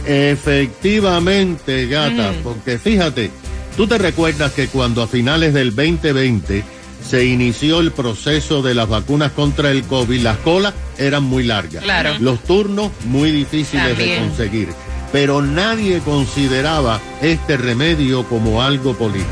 Efectivamente, 0.06 1.86
gata, 1.88 2.32
porque 2.42 2.78
fíjate, 2.78 3.30
tú 3.76 3.86
te 3.86 3.98
recuerdas 3.98 4.52
que 4.52 4.68
cuando 4.68 5.02
a 5.02 5.06
finales 5.08 5.52
del 5.54 5.74
2020 5.74 6.62
se 7.06 7.24
inició 7.26 7.80
el 7.80 7.92
proceso 7.92 8.62
de 8.62 8.74
las 8.74 8.88
vacunas 8.88 9.32
contra 9.32 9.70
el 9.70 9.82
COVID, 9.84 10.20
las 10.20 10.38
colas 10.38 10.74
eran 10.98 11.24
muy 11.24 11.44
largas. 11.44 11.82
Claro. 11.82 12.14
Los 12.20 12.42
turnos 12.44 12.90
muy 13.04 13.30
difíciles 13.30 13.96
de 13.98 14.18
conseguir. 14.18 14.68
Pero 15.12 15.40
nadie 15.42 16.00
consideraba 16.00 17.00
este 17.22 17.56
remedio 17.56 18.24
como 18.24 18.62
algo 18.62 18.94
político. 18.96 19.26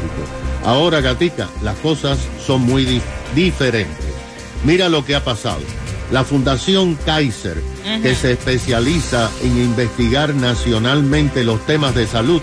Ahora, 0.65 1.01
gatica, 1.01 1.49
las 1.63 1.77
cosas 1.79 2.19
son 2.47 2.63
muy 2.63 2.85
dif- 2.87 3.03
diferentes. 3.35 4.07
Mira 4.65 4.89
lo 4.89 5.05
que 5.05 5.15
ha 5.15 5.25
pasado. 5.25 5.61
La 6.15 6.23
Fundación 6.23 6.97
Kaiser, 7.05 7.61
que 8.01 8.15
se 8.15 8.31
especializa 8.31 9.33
en 9.43 9.59
investigar 9.59 10.33
nacionalmente 10.33 11.43
los 11.43 11.67
temas 11.67 11.97
de 11.97 12.07
salud, 12.07 12.41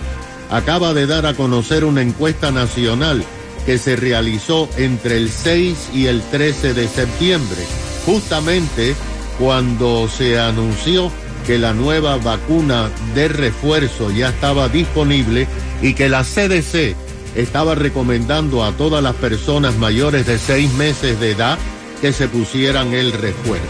acaba 0.50 0.92
de 0.92 1.06
dar 1.06 1.24
a 1.24 1.32
conocer 1.32 1.86
una 1.86 2.02
encuesta 2.02 2.50
nacional 2.50 3.24
que 3.64 3.78
se 3.78 3.96
realizó 3.96 4.68
entre 4.76 5.16
el 5.16 5.30
6 5.30 5.88
y 5.94 6.04
el 6.04 6.20
13 6.20 6.74
de 6.74 6.86
septiembre, 6.86 7.62
justamente 8.04 8.94
cuando 9.38 10.06
se 10.06 10.38
anunció 10.38 11.10
que 11.46 11.56
la 11.56 11.72
nueva 11.72 12.18
vacuna 12.18 12.90
de 13.14 13.28
refuerzo 13.28 14.10
ya 14.10 14.28
estaba 14.28 14.68
disponible 14.68 15.46
y 15.80 15.94
que 15.94 16.10
la 16.10 16.24
CDC 16.24 16.94
estaba 17.36 17.74
recomendando 17.74 18.64
a 18.64 18.72
todas 18.72 19.02
las 19.02 19.14
personas 19.14 19.78
mayores 19.78 20.26
de 20.26 20.36
seis 20.38 20.70
meses 20.74 21.18
de 21.20 21.30
edad 21.30 21.58
que 22.02 22.12
se 22.12 22.28
pusieran 22.28 22.92
el 22.92 23.12
refuerzo. 23.12 23.64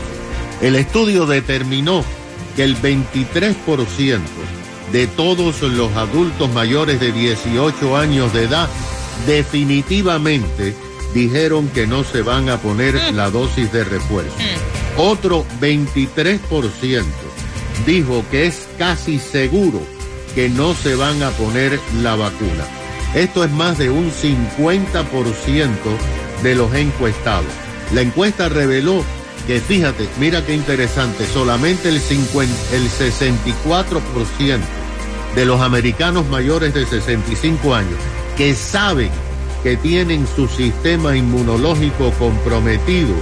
El 0.61 0.75
estudio 0.75 1.27
determinó 1.27 2.03
que 2.57 2.65
el 2.65 2.77
23% 2.77 4.21
de 4.91 5.07
todos 5.07 5.63
los 5.63 5.93
adultos 5.93 6.53
mayores 6.53 6.99
de 6.99 7.13
18 7.13 7.97
años 7.97 8.33
de 8.33 8.45
edad 8.45 8.69
definitivamente 9.27 10.75
dijeron 11.15 11.69
que 11.69 11.87
no 11.87 12.05
se 12.05 12.23
van 12.23 12.49
a 12.49 12.57
poner 12.57 13.13
la 13.13 13.31
dosis 13.31 13.71
de 13.71 13.85
refuerzo. 13.85 14.35
Otro 14.97 15.45
23% 15.61 17.05
dijo 17.87 18.25
que 18.31 18.47
es 18.47 18.67
casi 18.79 19.19
seguro 19.19 19.81
que 20.35 20.49
no 20.49 20.75
se 20.75 20.95
van 20.95 21.23
a 21.23 21.31
poner 21.31 21.79
la 22.03 22.17
vacuna. 22.17 22.65
Esto 23.15 23.45
es 23.45 23.51
más 23.51 23.77
de 23.77 23.91
un 23.91 24.11
50% 24.11 25.69
de 26.43 26.55
los 26.55 26.75
encuestados. 26.75 27.62
La 27.95 28.01
encuesta 28.01 28.49
reveló 28.49 29.05
que, 29.47 29.61
fíjate, 29.61 30.09
mira 30.19 30.45
qué 30.45 30.55
interesante, 30.55 31.27
solamente 31.27 31.89
el, 31.89 32.01
50, 32.01 32.55
el 32.75 32.89
64% 32.89 34.61
de 35.35 35.45
los 35.45 35.61
americanos 35.61 36.27
mayores 36.29 36.75
de 36.75 36.87
65 36.87 37.75
años 37.75 37.99
que 38.37 38.55
saben 38.55 39.11
que 39.63 39.77
tienen 39.77 40.27
su 40.27 40.49
sistema 40.49 41.17
inmunológico 41.17 42.11
comprometido, 42.19 43.15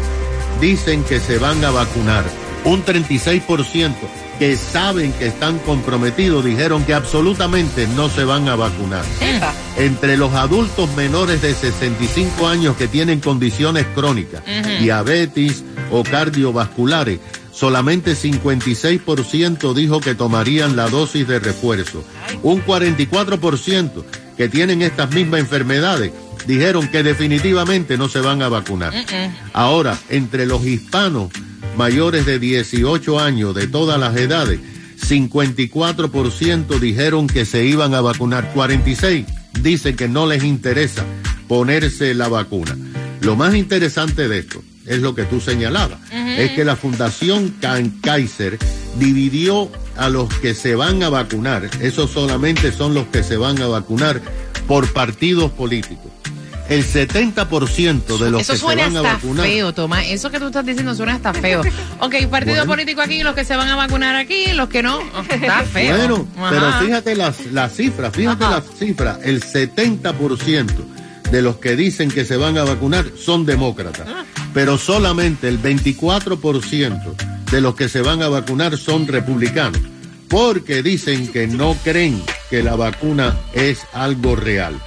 dicen 0.60 1.04
que 1.04 1.20
se 1.20 1.38
van 1.38 1.64
a 1.64 1.70
vacunar. 1.70 2.24
Un 2.64 2.85
36% 2.85 3.95
que 4.38 4.57
saben 4.57 5.12
que 5.12 5.26
están 5.26 5.59
comprometidos 5.61 6.45
dijeron 6.45 6.85
que 6.85 6.95
absolutamente 6.95 7.87
no 7.88 8.09
se 8.09 8.25
van 8.25 8.49
a 8.49 8.57
vacunar. 8.57 9.05
Epa. 9.21 9.52
Entre 9.76 10.17
los 10.17 10.33
adultos 10.33 10.88
menores 10.97 11.43
de 11.43 11.55
65 11.55 12.49
años 12.49 12.76
que 12.76 12.88
tienen 12.88 13.21
condiciones 13.21 13.87
crónicas, 13.95 14.43
diabetes 14.81 15.62
o 15.90 16.02
cardiovasculares, 16.02 17.21
solamente 17.52 18.14
56% 18.14 19.75
dijo 19.75 20.00
que 20.00 20.14
tomarían 20.14 20.75
la 20.75 20.88
dosis 20.88 21.29
de 21.29 21.38
refuerzo. 21.38 22.02
Un 22.43 22.64
44% 22.64 24.05
que 24.38 24.49
tienen 24.49 24.81
estas 24.81 25.11
mismas 25.11 25.40
enfermedades 25.40 26.12
dijeron 26.47 26.88
que 26.88 27.02
definitivamente 27.02 27.99
no 27.99 28.09
se 28.09 28.21
van 28.21 28.40
a 28.40 28.49
vacunar. 28.49 28.95
Ahora, 29.52 29.99
entre 30.09 30.47
los 30.47 30.64
hispanos 30.64 31.31
mayores 31.84 32.26
de 32.26 32.38
18 32.38 33.18
años 33.18 33.54
de 33.54 33.66
todas 33.66 33.99
las 33.99 34.14
edades, 34.14 34.60
54% 35.08 36.78
dijeron 36.78 37.26
que 37.26 37.46
se 37.46 37.64
iban 37.64 37.94
a 37.94 38.02
vacunar, 38.02 38.52
46 38.52 39.25
dicen 39.62 39.96
que 39.96 40.06
no 40.06 40.26
les 40.26 40.44
interesa 40.44 41.06
ponerse 41.49 42.12
la 42.12 42.28
vacuna. 42.28 42.76
Lo 43.22 43.34
más 43.34 43.54
interesante 43.54 44.28
de 44.28 44.40
esto 44.40 44.62
es 44.84 44.99
lo 45.00 45.14
que 45.14 45.25
tú 45.25 45.40
señalabas, 45.40 45.99
es 46.12 46.50
que 46.52 46.64
la 46.66 46.76
Fundación 46.76 47.54
Kan- 47.62 47.99
Kaiser 48.02 48.58
dividió 48.99 49.70
a 49.96 50.10
los 50.10 50.28
que 50.34 50.52
se 50.52 50.75
van 50.75 51.02
a 51.02 51.08
vacunar, 51.08 51.70
esos 51.80 52.10
solamente 52.10 52.72
son 52.72 52.92
los 52.92 53.06
que 53.06 53.22
se 53.22 53.38
van 53.38 53.58
a 53.62 53.68
vacunar 53.68 54.20
por 54.66 54.87
partidos 54.92 55.50
políticos. 55.52 56.12
El 56.70 56.84
70% 56.86 58.18
de 58.18 58.30
los 58.30 58.42
Eso 58.42 58.52
que 58.52 58.58
se 58.58 58.64
suena 58.64 58.84
van 58.84 58.96
a 58.96 59.00
hasta 59.00 59.12
vacunar 59.14 59.46
feo, 59.46 59.74
Tomás. 59.74 60.04
Eso 60.06 60.30
que 60.30 60.38
tú 60.38 60.46
estás 60.46 60.64
diciendo 60.64 60.94
suena 60.94 61.14
hasta 61.16 61.34
feo. 61.34 61.62
Ok, 62.00 62.14
partido 62.30 62.56
Bueno. 62.58 62.66
político 62.66 63.02
aquí, 63.02 63.22
los 63.22 63.34
que 63.34 63.44
se 63.44 63.54
van 63.56 63.68
a 63.68 63.76
vacunar 63.76 64.14
aquí, 64.16 64.46
los 64.54 64.68
que 64.68 64.82
no. 64.82 65.00
Está 65.28 65.62
feo. 65.64 65.96
Bueno, 65.96 66.28
Ajá. 66.38 66.48
pero 66.50 66.72
fíjate 66.86 67.14
las 67.16 67.46
las 67.46 67.74
cifras, 67.74 68.14
fíjate 68.14 68.44
Ajá. 68.44 68.54
las 68.56 68.78
cifras. 68.78 69.18
El 69.22 69.42
70% 69.42 70.72
de 71.30 71.42
los 71.42 71.56
que 71.56 71.76
dicen 71.76 72.10
que 72.10 72.24
se 72.24 72.36
van 72.36 72.56
a 72.56 72.64
vacunar 72.64 73.04
son 73.22 73.44
demócratas, 73.44 74.06
Ah. 74.08 74.24
pero 74.54 74.78
solamente 74.78 75.48
el 75.48 75.58
24% 75.58 77.14
de 77.50 77.60
los 77.60 77.74
que 77.74 77.88
se 77.88 78.00
van 78.00 78.22
a 78.22 78.28
vacunar 78.28 78.78
son 78.78 79.06
republicanos, 79.08 79.80
porque 80.28 80.82
dicen 80.82 81.28
que 81.28 81.46
no 81.46 81.76
creen 81.84 82.22
que 82.48 82.62
la 82.62 82.76
vacuna 82.76 83.36
es 83.52 83.80
algo 83.92 84.36
real. 84.36 84.80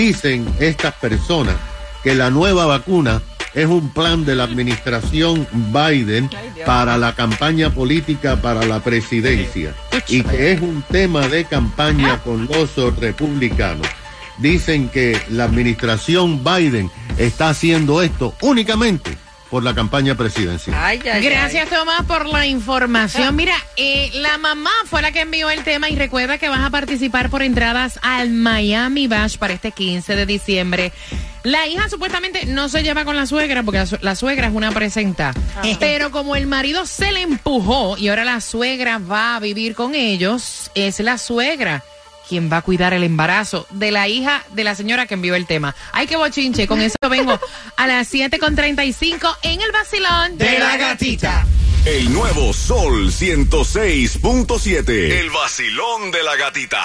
Dicen 0.00 0.46
estas 0.60 0.94
personas 0.94 1.56
que 2.02 2.14
la 2.14 2.30
nueva 2.30 2.64
vacuna 2.64 3.20
es 3.52 3.66
un 3.66 3.90
plan 3.90 4.24
de 4.24 4.34
la 4.34 4.44
administración 4.44 5.46
Biden 5.52 6.30
para 6.64 6.96
la 6.96 7.14
campaña 7.14 7.68
política 7.68 8.40
para 8.40 8.64
la 8.64 8.80
presidencia 8.80 9.74
y 10.08 10.22
que 10.22 10.52
es 10.52 10.62
un 10.62 10.82
tema 10.90 11.28
de 11.28 11.44
campaña 11.44 12.16
con 12.22 12.46
los 12.46 12.98
republicanos. 12.98 13.86
Dicen 14.38 14.88
que 14.88 15.20
la 15.28 15.44
administración 15.44 16.42
Biden 16.42 16.90
está 17.18 17.50
haciendo 17.50 18.00
esto 18.00 18.32
únicamente 18.40 19.18
por 19.50 19.62
la 19.64 19.74
campaña 19.74 20.14
presidencial. 20.14 20.76
Ay, 20.78 21.00
ay, 21.12 21.22
Gracias, 21.24 21.68
Tomás, 21.68 22.02
por 22.06 22.26
la 22.26 22.46
información. 22.46 23.34
Mira, 23.34 23.54
eh, 23.76 24.10
la 24.14 24.38
mamá 24.38 24.70
fue 24.86 25.02
la 25.02 25.10
que 25.12 25.20
envió 25.22 25.50
el 25.50 25.64
tema 25.64 25.90
y 25.90 25.96
recuerda 25.96 26.38
que 26.38 26.48
vas 26.48 26.60
a 26.64 26.70
participar 26.70 27.30
por 27.30 27.42
entradas 27.42 27.98
al 28.02 28.30
Miami 28.30 29.08
Bash 29.08 29.36
para 29.38 29.52
este 29.54 29.72
15 29.72 30.14
de 30.16 30.26
diciembre. 30.26 30.92
La 31.42 31.66
hija 31.66 31.88
supuestamente 31.88 32.44
no 32.46 32.68
se 32.68 32.82
lleva 32.82 33.04
con 33.04 33.16
la 33.16 33.26
suegra 33.26 33.62
porque 33.62 33.78
la, 33.78 33.86
su- 33.86 33.98
la 34.02 34.14
suegra 34.14 34.48
es 34.48 34.54
una 34.54 34.70
presenta. 34.72 35.32
Pero 35.80 36.10
como 36.10 36.36
el 36.36 36.46
marido 36.46 36.86
se 36.86 37.10
le 37.12 37.22
empujó 37.22 37.96
y 37.96 38.08
ahora 38.08 38.24
la 38.24 38.40
suegra 38.40 38.98
va 38.98 39.36
a 39.36 39.40
vivir 39.40 39.74
con 39.74 39.94
ellos, 39.94 40.70
es 40.74 41.00
la 41.00 41.18
suegra 41.18 41.82
quien 42.30 42.48
va 42.48 42.58
a 42.58 42.62
cuidar 42.62 42.94
el 42.94 43.02
embarazo 43.02 43.66
de 43.70 43.90
la 43.90 44.06
hija 44.06 44.44
de 44.52 44.62
la 44.62 44.76
señora 44.76 45.06
que 45.06 45.14
envió 45.14 45.34
el 45.34 45.46
tema. 45.46 45.74
Ay, 45.90 46.06
qué 46.06 46.14
bochinche. 46.14 46.68
Con 46.68 46.80
eso 46.80 46.94
vengo 47.10 47.36
a 47.76 47.86
las 47.88 48.14
7.35 48.14 49.36
en 49.42 49.60
el 49.60 49.72
vacilón 49.72 50.38
De 50.38 50.60
la 50.60 50.76
gatita. 50.76 51.44
El 51.84 52.12
nuevo 52.12 52.52
Sol 52.52 53.10
106.7. 53.10 54.88
El 54.88 55.30
vacilón 55.30 56.12
de 56.12 56.22
la 56.22 56.36
gatita. 56.36 56.84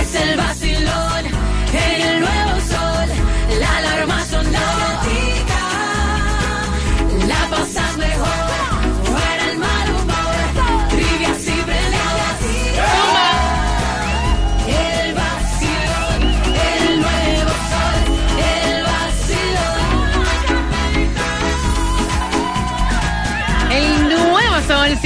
Es 0.00 0.14
el 0.14 0.36
vacilón 0.36 1.19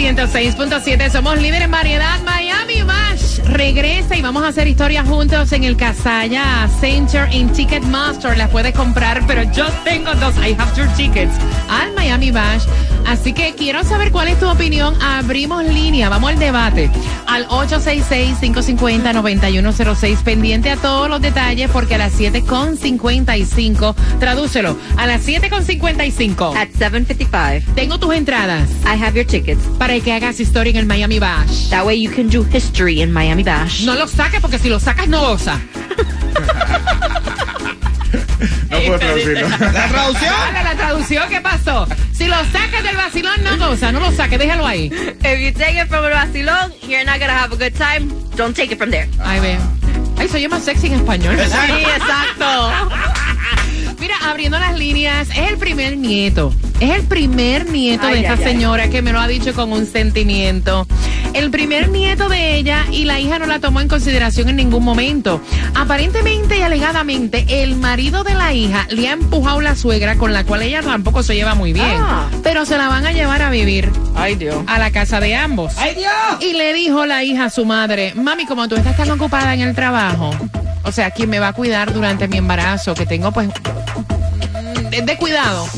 106.7. 0.04 1.10
Somos 1.10 1.40
líderes 1.40 1.64
en 1.64 1.70
variedad. 1.70 2.20
Miami 2.26 2.82
Bash 2.82 3.38
regresa 3.46 4.14
y 4.14 4.20
vamos 4.20 4.44
a 4.44 4.48
hacer 4.48 4.68
historias 4.68 5.08
juntos 5.08 5.50
en 5.52 5.64
el 5.64 5.78
Casaya 5.78 6.68
Center 6.78 7.26
en 7.32 7.50
Ticketmaster. 7.50 8.36
Las 8.36 8.50
puedes 8.50 8.74
comprar, 8.74 9.26
pero 9.26 9.50
yo 9.52 9.64
tengo 9.82 10.14
dos. 10.16 10.34
I 10.36 10.54
have 10.58 10.76
your 10.76 10.86
tickets 10.94 11.32
al 11.70 11.94
Miami 11.94 12.30
Bash. 12.30 12.64
Así 13.06 13.32
que 13.32 13.54
quiero 13.54 13.84
saber 13.84 14.10
cuál 14.12 14.28
es 14.28 14.38
tu 14.40 14.48
opinión. 14.48 14.94
Abrimos 15.02 15.64
línea. 15.64 16.08
Vamos 16.08 16.30
al 16.30 16.38
debate. 16.38 16.90
Al 17.26 17.46
866-550-9106. 17.48 20.22
Pendiente 20.22 20.70
a 20.70 20.76
todos 20.76 21.08
los 21.08 21.20
detalles 21.20 21.70
porque 21.70 21.94
a 21.96 21.98
las 21.98 22.18
7.55. 22.18 23.94
Tradúcelo. 24.18 24.76
A 24.96 25.06
las 25.06 25.26
7.55. 25.26 26.56
At 26.56 26.68
7.55, 26.78 27.62
Tengo 27.74 27.98
tus 27.98 28.14
entradas 28.14 28.68
I 28.84 29.02
have 29.02 29.14
your 29.14 29.26
tickets. 29.26 29.60
para 29.78 29.98
que 30.00 30.12
hagas 30.12 30.40
historia 30.40 30.70
en 30.70 30.76
el 30.76 30.86
Miami 30.86 31.18
Bash. 31.18 31.68
That 31.70 31.84
way 31.86 32.00
you 32.00 32.10
can 32.10 32.28
do 32.28 32.44
history 32.44 33.00
in 33.02 33.12
Miami 33.12 33.42
Bash. 33.42 33.84
No 33.84 33.94
lo 33.94 34.06
saques 34.06 34.40
porque 34.40 34.58
si 34.58 34.68
lo 34.68 34.78
sacas 34.80 35.08
no 35.08 35.20
goza. 35.20 35.58
No 38.74 38.86
puedo 38.86 38.98
traducirlo. 38.98 39.48
La 39.72 39.88
traducción. 39.88 40.34
Dale 40.52 40.64
la 40.64 40.74
traducción, 40.74 41.28
¿qué 41.28 41.40
pasó? 41.40 41.86
Si 42.12 42.26
lo 42.26 42.36
sacas 42.52 42.82
del 42.82 42.96
vacilón 42.96 43.42
no 43.42 43.56
goza, 43.58 43.92
no 43.92 44.00
lo 44.00 44.12
saques, 44.12 44.38
déjalo 44.38 44.66
ahí. 44.66 44.86
If 44.86 45.40
you 45.40 45.52
take 45.52 45.80
it 45.80 45.88
from 45.88 46.04
el 46.04 46.12
vacilón, 46.12 46.72
you're 46.82 47.04
not 47.04 47.18
gonna 47.18 47.36
have 47.36 47.52
a 47.52 47.56
good 47.56 47.74
time. 47.76 48.08
Don't 48.36 48.54
take 48.54 48.72
it 48.72 48.78
from 48.78 48.90
there. 48.90 49.08
Ay, 49.20 49.40
ve. 49.40 49.58
Ay, 50.16 50.28
soy 50.28 50.46
más 50.48 50.64
sexy 50.64 50.88
en 50.88 50.94
español. 50.94 51.36
Sí, 51.36 51.84
exacto. 51.96 52.72
Mira, 54.04 54.16
abriendo 54.28 54.58
las 54.58 54.78
líneas, 54.78 55.30
es 55.30 55.50
el 55.50 55.56
primer 55.56 55.96
nieto. 55.96 56.52
Es 56.78 56.90
el 56.90 57.04
primer 57.04 57.70
nieto 57.70 58.06
Ay, 58.06 58.16
de 58.16 58.20
esta 58.20 58.34
ay, 58.34 58.52
señora 58.52 58.90
que 58.90 59.00
me 59.00 59.12
lo 59.14 59.18
ha 59.18 59.26
dicho 59.26 59.54
con 59.54 59.72
un 59.72 59.86
sentimiento. 59.86 60.86
El 61.32 61.50
primer 61.50 61.88
nieto 61.88 62.28
de 62.28 62.54
ella 62.54 62.84
y 62.92 63.04
la 63.04 63.18
hija 63.18 63.38
no 63.38 63.46
la 63.46 63.60
tomó 63.60 63.80
en 63.80 63.88
consideración 63.88 64.50
en 64.50 64.56
ningún 64.56 64.84
momento. 64.84 65.40
Aparentemente 65.74 66.58
y 66.58 66.60
alegadamente, 66.60 67.46
el 67.48 67.76
marido 67.76 68.24
de 68.24 68.34
la 68.34 68.52
hija 68.52 68.86
le 68.90 69.08
ha 69.08 69.12
empujado 69.12 69.62
la 69.62 69.74
suegra 69.74 70.16
con 70.16 70.34
la 70.34 70.44
cual 70.44 70.60
ella 70.60 70.82
tampoco 70.82 71.22
se 71.22 71.34
lleva 71.34 71.54
muy 71.54 71.72
bien. 71.72 71.96
Ah. 71.98 72.28
Pero 72.42 72.66
se 72.66 72.76
la 72.76 72.88
van 72.88 73.06
a 73.06 73.12
llevar 73.12 73.40
a 73.40 73.48
vivir 73.48 73.90
Ay, 74.14 74.34
Dios. 74.34 74.56
a 74.66 74.78
la 74.78 74.90
casa 74.90 75.18
de 75.18 75.34
ambos. 75.34 75.72
¡Ay, 75.78 75.94
Dios! 75.94 76.12
Y 76.40 76.52
le 76.52 76.74
dijo 76.74 77.06
la 77.06 77.24
hija 77.24 77.46
a 77.46 77.50
su 77.50 77.64
madre, 77.64 78.12
mami, 78.14 78.44
como 78.44 78.68
tú 78.68 78.76
estás 78.76 78.98
tan 78.98 79.10
ocupada 79.10 79.54
en 79.54 79.62
el 79.62 79.74
trabajo, 79.74 80.30
o 80.84 80.92
sea, 80.92 81.10
¿quién 81.10 81.30
me 81.30 81.40
va 81.40 81.48
a 81.48 81.52
cuidar 81.54 81.94
durante 81.94 82.28
mi 82.28 82.36
embarazo? 82.36 82.94
Que 82.94 83.06
tengo 83.06 83.32
pues 83.32 83.48
de, 85.02 85.16
cuidado. 85.16 85.68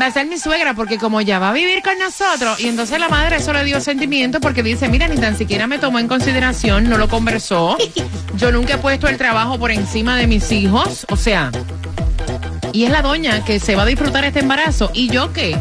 Va 0.00 0.06
a 0.06 0.10
ser 0.10 0.26
mi 0.26 0.38
suegra 0.38 0.74
porque 0.74 0.98
como 0.98 1.20
ya 1.20 1.38
va 1.38 1.50
a 1.50 1.52
vivir 1.52 1.82
con 1.82 1.98
nosotros 1.98 2.60
y 2.60 2.68
entonces 2.68 3.00
la 3.00 3.08
madre 3.08 3.36
eso 3.36 3.52
le 3.52 3.64
dio 3.64 3.80
sentimiento 3.80 4.40
porque 4.40 4.62
dice, 4.62 4.88
mira, 4.88 5.08
ni 5.08 5.16
tan 5.16 5.36
siquiera 5.36 5.66
me 5.66 5.78
tomó 5.78 5.98
en 5.98 6.06
consideración, 6.06 6.88
no 6.88 6.96
lo 6.96 7.08
conversó. 7.08 7.76
Yo 8.36 8.52
nunca 8.52 8.74
he 8.74 8.78
puesto 8.78 9.08
el 9.08 9.16
trabajo 9.16 9.58
por 9.58 9.70
encima 9.70 10.16
de 10.16 10.26
mis 10.26 10.52
hijos, 10.52 11.06
o 11.10 11.16
sea, 11.16 11.50
y 12.72 12.84
es 12.84 12.90
la 12.90 13.02
doña 13.02 13.44
que 13.44 13.58
se 13.58 13.74
va 13.74 13.82
a 13.82 13.86
disfrutar 13.86 14.24
este 14.24 14.40
embarazo. 14.40 14.90
¿Y 14.94 15.08
yo 15.08 15.32
qué? 15.32 15.56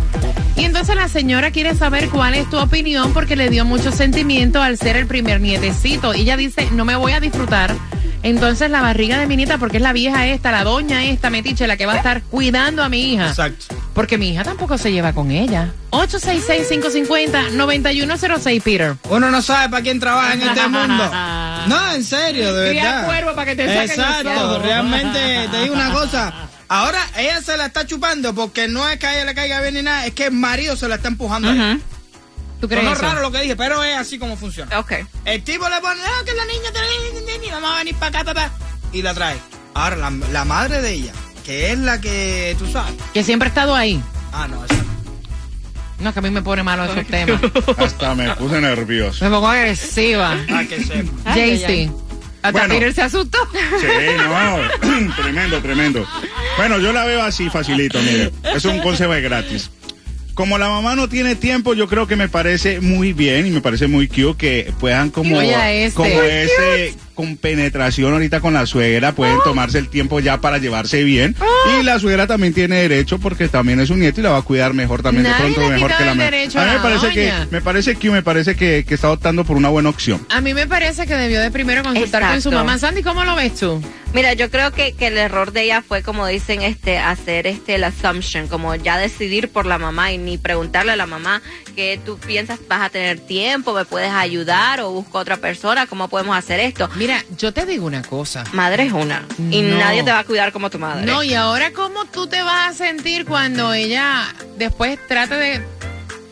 Y 0.56 0.66
entonces 0.66 0.96
la 0.96 1.08
señora 1.08 1.52
quiere 1.52 1.76
saber 1.76 2.10
cuál 2.10 2.34
es 2.34 2.50
tu 2.50 2.58
opinión 2.58 3.14
porque 3.14 3.36
le 3.36 3.50
dio 3.50 3.66
mucho 3.66 3.92
sentimiento 3.92 4.62
al 4.62 4.78
ser 4.78 4.98
el 4.98 5.08
primer 5.08 5.42
nietecito. 5.42 6.14
Y 6.14 6.22
ella 6.22 6.38
dice, 6.38 6.70
no 6.72 6.86
me 6.86 6.96
voy 6.96 7.14
a 7.14 7.20
disfrutar. 7.20 7.76
Entonces 8.24 8.70
la 8.70 8.82
barriga 8.82 9.20
de 9.20 9.28
mi 9.28 9.38
nieta, 9.38 9.58
porque 9.58 9.78
es 9.78 9.84
la 9.84 9.94
vieja 9.94 10.28
esta, 10.28 10.52
la 10.52 10.64
doña 10.64 11.04
esta 11.06 11.30
metiche, 11.30 11.68
la 11.68 11.78
que 11.78 11.86
va 11.86 11.94
a 11.94 11.98
estar 11.98 12.22
cuidando 12.24 12.84
a 12.84 12.90
mi 12.90 13.14
hija. 13.14 13.30
Exacto. 13.30 13.76
Porque 13.94 14.18
mi 14.18 14.30
hija 14.30 14.44
tampoco 14.44 14.78
se 14.78 14.92
lleva 14.92 15.14
con 15.14 15.32
ella. 15.32 15.74
866-550-9106, 15.92 18.62
Peter. 18.62 18.96
Uno 19.10 19.32
no 19.32 19.42
sabe 19.42 19.70
para 19.70 19.84
quién 19.84 20.00
trabaja 20.00 20.34
en 20.34 20.42
este 20.42 20.68
mundo. 20.68 21.12
No, 21.68 21.92
en 21.92 22.06
serio, 22.06 22.56
de 22.56 22.74
verdad. 22.74 23.06
cuervo 23.06 23.36
para 23.36 23.46
que 23.48 23.56
te 23.56 23.84
Exacto, 23.84 24.60
realmente 24.60 25.48
te 25.52 25.62
digo 25.62 25.76
una 25.76 25.92
cosa. 25.92 26.34
Ahora 26.70 27.00
ella 27.18 27.42
se 27.42 27.58
la 27.58 27.66
está 27.66 27.86
chupando 27.86 28.34
porque 28.34 28.70
no 28.70 28.88
es 28.88 28.98
que 28.98 29.08
a 29.08 29.16
ella 29.16 29.26
le 29.26 29.36
caiga 29.36 29.60
bien 29.62 29.74
ni 29.74 29.82
nada, 29.84 30.06
es 30.06 30.14
que 30.14 30.28
el 30.28 30.32
marido 30.32 30.78
se 30.78 30.88
la 30.88 30.96
está 30.96 31.10
empujando. 31.10 31.50
a 31.50 31.54
ella. 31.54 31.78
¿Tú 32.60 32.68
crees 32.68 32.84
Sonó 32.84 32.94
eso? 32.96 33.02
raro 33.02 33.22
lo 33.22 33.32
que 33.32 33.42
dije, 33.42 33.56
pero 33.56 33.84
es 33.84 33.98
así 33.98 34.20
como 34.20 34.36
funciona. 34.36 34.78
Ok. 34.80 34.94
El 35.26 35.44
tipo 35.44 35.68
le 35.70 35.80
pone, 35.80 36.02
no, 36.02 36.26
que 36.26 36.34
la 36.34 36.46
niña 36.46 36.70
te 36.74 37.46
y 37.46 37.50
vamos 37.52 37.72
a 37.72 37.78
venir 37.78 37.96
para 37.96 38.20
acá, 38.20 38.34
papá. 38.34 38.52
Y 38.92 39.02
la 39.02 39.14
trae. 39.14 39.38
Ahora, 39.74 39.96
la, 39.96 40.10
la 40.32 40.46
madre 40.46 40.82
de 40.82 40.94
ella, 40.94 41.14
que 41.46 41.72
es 41.72 41.80
la 41.80 42.02
que 42.02 42.56
tú 42.60 42.70
sabes. 42.72 42.94
Que 43.14 43.24
siempre 43.24 43.48
ha 43.48 43.50
estado 43.50 43.76
ahí. 43.76 44.02
Ah, 44.34 44.48
no, 44.48 44.64
esa 44.66 44.76
no. 44.76 44.90
No, 46.00 46.14
que 46.14 46.20
a 46.20 46.22
mí 46.22 46.30
me 46.32 46.42
pone 46.42 46.64
malo 46.64 46.86
esos 46.86 47.06
temas. 47.08 47.42
Hasta 47.78 48.16
me 48.16 48.30
puse 48.36 48.62
nervioso. 48.62 49.24
Me 49.26 49.32
pongo 49.32 49.48
agresiva. 49.48 50.38
Ah, 50.50 50.64
que 50.68 50.84
sepa. 50.84 51.12
Ay, 51.26 51.42
ay, 51.42 51.58
JC. 51.88 51.92
Hasta 52.42 52.52
Bueno. 52.52 52.74
Peter 52.74 52.94
se 52.94 53.02
asustó. 53.02 53.38
Sí, 53.82 53.88
no, 54.18 55.14
tremendo, 55.22 55.62
tremendo. 55.62 56.08
Bueno, 56.58 56.80
yo 56.80 56.94
la 56.94 57.04
veo 57.04 57.22
así, 57.22 57.50
facilito, 57.50 58.00
mire. 58.02 58.32
Es 58.56 58.64
un 58.66 58.80
consejo 58.80 59.12
de 59.14 59.22
gratis. 59.22 59.70
Como 60.40 60.58
la 60.58 60.70
mamá 60.70 60.96
no 60.96 61.10
tiene 61.10 61.36
tiempo, 61.36 61.74
yo 61.74 61.90
creo 61.90 62.08
que 62.08 62.16
me 62.16 62.30
parece 62.30 62.80
muy 62.80 63.12
bien 63.12 63.46
y 63.46 63.50
me 63.50 63.60
parece 63.60 63.88
muy 63.88 64.08
cute 64.08 64.38
que 64.38 64.74
puedan 64.80 65.10
como, 65.10 65.42
este. 65.42 65.92
como 65.94 66.22
ese 66.22 66.94
penetración 67.38 68.14
ahorita 68.14 68.40
con 68.40 68.54
la 68.54 68.66
suegra, 68.66 69.12
pueden 69.14 69.38
tomarse 69.44 69.78
el 69.78 69.90
tiempo 69.90 70.20
ya 70.20 70.40
para 70.42 70.58
llevarse 70.58 71.04
bien. 71.04 71.36
Y 71.80 71.84
la 71.84 72.00
suegra 72.00 72.28
también 72.28 72.54
tiene 72.54 72.78
derecho 72.78 73.20
porque 73.20 73.48
también 73.48 73.80
es 73.80 73.90
un 73.90 74.00
nieto 74.00 74.20
y 74.22 74.24
la 74.24 74.30
va 74.32 74.38
a 74.38 74.42
cuidar 74.42 74.74
mejor 74.74 75.02
también 75.02 75.24
Nadie 75.24 75.36
de 75.36 75.42
pronto 75.54 75.62
le 75.70 75.76
mejor 75.76 75.92
que 75.98 76.06
la 76.06 76.12
el 76.12 76.18
madre. 76.18 76.38
derecho 76.38 76.60
A 76.60 76.64
mí 76.64 76.70
me 76.70 76.76
la 76.78 76.82
parece 76.82 77.10
que 77.10 77.22
doña. 77.32 77.48
me 77.52 77.62
parece 77.62 77.96
que 77.96 78.10
me 78.10 78.24
parece 78.24 78.56
que, 78.56 78.86
que 78.88 78.94
está 78.96 79.12
optando 79.12 79.44
por 79.46 79.58
una 79.58 79.70
buena 79.70 79.90
opción. 79.90 80.26
A 80.30 80.42
mí 80.42 80.54
me 80.54 80.68
parece 80.68 81.06
que 81.06 81.16
debió 81.16 81.42
de 81.42 81.52
primero 81.52 81.84
consultar 81.84 82.22
con 82.22 82.32
su 82.42 82.50
Exacto. 82.50 82.52
mamá. 82.52 82.78
Sandy, 82.78 83.04
¿cómo 83.04 83.24
lo 83.26 83.36
ves 83.36 83.56
tú? 83.56 83.82
Mira, 84.14 84.34
yo 84.34 84.50
creo 84.50 84.72
que, 84.72 84.94
que 84.94 85.08
el 85.08 85.18
error 85.20 85.52
de 85.52 85.64
ella 85.66 85.84
fue, 85.88 86.02
como 86.02 86.26
dicen, 86.26 86.64
este, 86.64 86.98
hacer 86.98 87.46
este, 87.46 87.76
el 87.76 87.84
assumption, 87.84 88.48
como 88.48 88.74
ya 88.74 88.98
decidir 88.98 89.50
por 89.50 89.68
la 89.68 89.78
mamá 89.78 90.12
y 90.12 90.18
ni 90.18 90.40
preguntarle 90.40 90.94
a 90.94 90.96
la 90.96 91.06
mamá 91.06 91.44
que 91.76 92.00
tú 92.04 92.18
piensas 92.18 92.60
vas 92.68 92.82
a 92.82 92.90
tener 92.90 93.20
tiempo, 93.20 93.72
me 93.74 93.86
puedes 93.86 94.10
ayudar 94.12 94.82
o 94.82 94.90
busco 94.92 95.20
otra 95.20 95.38
persona, 95.38 95.86
¿cómo 95.86 96.08
podemos 96.08 96.36
hacer 96.36 96.60
esto? 96.60 96.90
Mira, 97.10 97.26
yo 97.38 97.52
te 97.52 97.66
digo 97.66 97.88
una 97.88 98.04
cosa. 98.04 98.44
Madre 98.54 98.84
es 98.86 98.94
una 98.94 99.26
y 99.50 99.64
No. 99.64 99.80
nadie 99.80 100.04
te 100.04 100.12
va 100.12 100.20
a 100.20 100.24
cuidar 100.24 100.52
como 100.52 100.70
tu 100.70 100.78
madre. 100.78 101.08
No, 101.08 101.24
y 101.24 101.34
ahora 101.34 101.72
cómo 101.72 102.06
tú 102.06 102.28
te 102.28 102.44
vas 102.44 102.70
a 102.70 102.74
sentir 102.78 103.26
cuando 103.26 103.74
ella 103.74 104.28
después 104.58 105.00
trate 105.08 105.34
de 105.36 105.66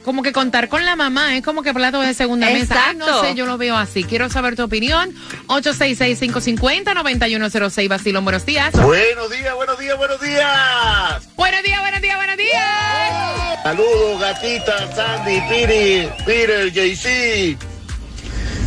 como 0.06 0.22
que 0.22 0.32
contar 0.32 0.70
con 0.70 0.86
la 0.86 0.96
mamá 0.96 1.36
es 1.36 1.44
como 1.44 1.64
que 1.64 1.74
plato 1.74 2.00
de 2.02 2.14
segunda 2.14 2.46
mesa. 2.52 2.90
Ay, 2.90 2.96
no 2.96 3.22
sé, 3.22 3.34
yo 3.34 3.48
lo 3.48 3.58
veo 3.58 3.76
así. 3.76 4.04
Quiero 4.04 4.30
saber 4.30 4.56
tu 4.56 4.62
opinión. 4.64 5.16
866-550-9106. 5.48 7.88
Basilón, 7.90 8.24
buenos 8.24 8.46
días. 8.46 8.72
Buenos 8.74 9.32
días, 9.32 9.56
buenos 9.56 9.80
días, 9.80 9.98
buenos 9.98 10.22
días. 10.22 11.28
Buenos 11.36 11.64
días, 11.64 11.80
buenos 11.82 12.02
días, 12.02 12.16
buenos 12.18 12.38
días. 12.38 13.64
Saludos, 13.64 14.22
gatita, 14.22 14.96
Sandy, 14.96 15.42
Piri, 15.50 16.08
Peter, 16.26 16.72
JC. 16.72 17.58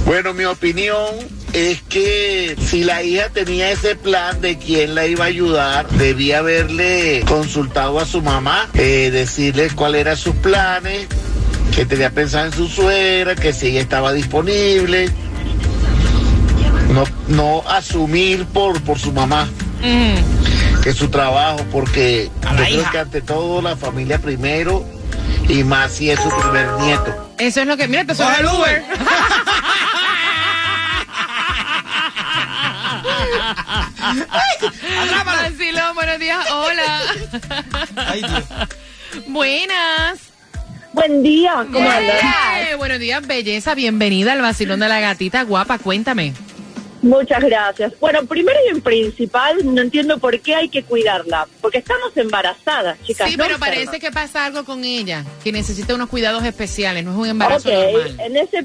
Bueno, 0.05 0.35
mi 0.35 0.45
opinión 0.45 1.07
es 1.53 1.83
que 1.83 2.57
si 2.61 2.85
la 2.85 3.03
hija 3.03 3.29
tenía 3.31 3.71
ese 3.71 3.97
plan 3.97 4.41
de 4.41 4.59
quién 4.59 4.95
la 4.95 5.07
iba 5.07 5.25
a 5.25 5.29
ayudar, 5.29 5.89
debía 5.91 6.39
haberle 6.39 7.23
consultado 7.27 7.99
a 7.99 8.07
su 8.07 8.23
mamá, 8.23 8.69
eh, 8.75 9.11
decirle 9.13 9.71
cuáles 9.75 10.03
eran 10.03 10.17
sus 10.17 10.35
planes, 10.37 11.07
que 11.75 11.87
tenía 11.87 12.11
pensado 12.11 12.47
en 12.47 12.53
su 12.53 12.69
suegra, 12.69 13.35
que 13.35 13.53
si 13.53 13.69
ella 13.69 13.81
estaba 13.81 14.13
disponible. 14.13 15.11
No, 16.93 17.05
no 17.29 17.63
asumir 17.69 18.45
por, 18.47 18.81
por 18.83 18.99
su 18.99 19.13
mamá 19.13 19.49
que 20.83 20.93
su 20.93 21.09
trabajo, 21.09 21.65
porque 21.71 22.31
yo 22.43 22.65
creo 22.65 22.91
que 22.91 22.99
ante 22.99 23.21
todo 23.23 23.63
la 23.63 23.77
familia 23.77 24.19
primero 24.19 24.85
y 25.49 25.63
más 25.65 25.93
si 25.93 26.11
es 26.11 26.21
su 26.21 26.29
primer 26.29 26.69
nieto. 26.81 27.33
Eso 27.39 27.61
es 27.61 27.67
lo 27.67 27.77
que. 27.77 27.89
Mira, 27.89 28.05
te 28.05 28.15
suena 28.15 28.37
el 28.37 28.47
Uber. 28.47 28.85
Buenos 35.95 36.19
días. 36.19 36.51
Hola. 36.51 37.01
Ay, 37.97 38.23
Dios. 38.23 38.45
Buenas. 39.29 40.19
Buen 40.93 41.23
día, 41.23 41.67
¿cómo 41.73 41.89
andas? 41.89 42.77
Buenos 42.79 42.99
días, 42.99 43.25
belleza. 43.27 43.75
Bienvenida 43.75 44.33
al 44.33 44.43
vacilón 44.43 44.81
de 44.81 44.89
la 44.89 45.01
gatita 45.01 45.43
guapa. 45.45 45.79
Cuéntame. 45.79 46.35
Muchas 47.03 47.41
gracias. 47.43 47.93
Bueno, 47.99 48.27
primero 48.27 48.59
y 48.67 48.71
en 48.71 48.83
principal, 48.83 49.57
no 49.75 49.81
entiendo 49.81 50.19
por 50.19 50.39
qué 50.41 50.55
hay 50.55 50.69
que 50.69 50.83
cuidarla, 50.83 51.47
porque 51.63 51.79
estamos 51.79 52.15
embarazadas, 52.17 52.99
chicas. 53.05 53.31
Sí, 53.31 53.37
no 53.37 53.45
pero 53.45 53.55
enfermas. 53.55 53.79
parece 53.79 54.01
que 54.01 54.11
pasa 54.11 54.45
algo 54.45 54.65
con 54.65 54.85
ella, 54.85 55.25
que 55.43 55.51
necesita 55.51 55.95
unos 55.95 56.11
cuidados 56.11 56.45
especiales, 56.45 57.03
no 57.05 57.13
es 57.13 57.17
un 57.19 57.29
embarazo 57.29 57.69
Ok, 57.71 57.75
normal. 57.75 58.21
en 58.21 58.37
ese, 58.37 58.65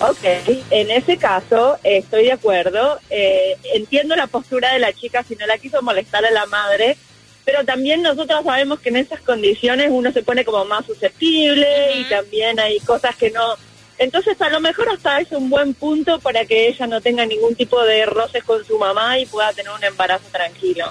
ok, 0.00 0.24
en 0.70 0.90
ese 0.90 1.16
caso 1.16 1.78
eh, 1.84 1.98
estoy 1.98 2.24
de 2.24 2.32
acuerdo. 2.32 2.98
Eh, 3.10 3.56
entiendo 3.74 4.16
la 4.16 4.26
postura 4.26 4.72
de 4.72 4.78
la 4.78 4.92
chica 4.92 5.22
si 5.22 5.36
no 5.36 5.46
la 5.46 5.58
quiso 5.58 5.82
molestar 5.82 6.24
a 6.24 6.30
la 6.30 6.46
madre, 6.46 6.96
pero 7.44 7.64
también 7.64 8.02
nosotros 8.02 8.44
sabemos 8.44 8.80
que 8.80 8.88
en 8.88 8.96
esas 8.96 9.20
condiciones 9.20 9.88
uno 9.90 10.12
se 10.12 10.22
pone 10.22 10.44
como 10.44 10.64
más 10.64 10.86
susceptible 10.86 11.66
y 11.96 12.04
también 12.08 12.58
hay 12.58 12.78
cosas 12.80 13.14
que 13.16 13.30
no. 13.30 13.56
Entonces 13.98 14.40
a 14.40 14.48
lo 14.48 14.60
mejor 14.60 14.88
hasta 14.88 15.20
es 15.20 15.30
un 15.32 15.50
buen 15.50 15.74
punto 15.74 16.18
para 16.20 16.46
que 16.46 16.68
ella 16.68 16.86
no 16.86 17.00
tenga 17.00 17.26
ningún 17.26 17.54
tipo 17.54 17.82
de 17.84 18.06
roces 18.06 18.42
con 18.44 18.64
su 18.64 18.78
mamá 18.78 19.18
y 19.18 19.26
pueda 19.26 19.52
tener 19.52 19.72
un 19.72 19.84
embarazo 19.84 20.24
tranquilo. 20.32 20.90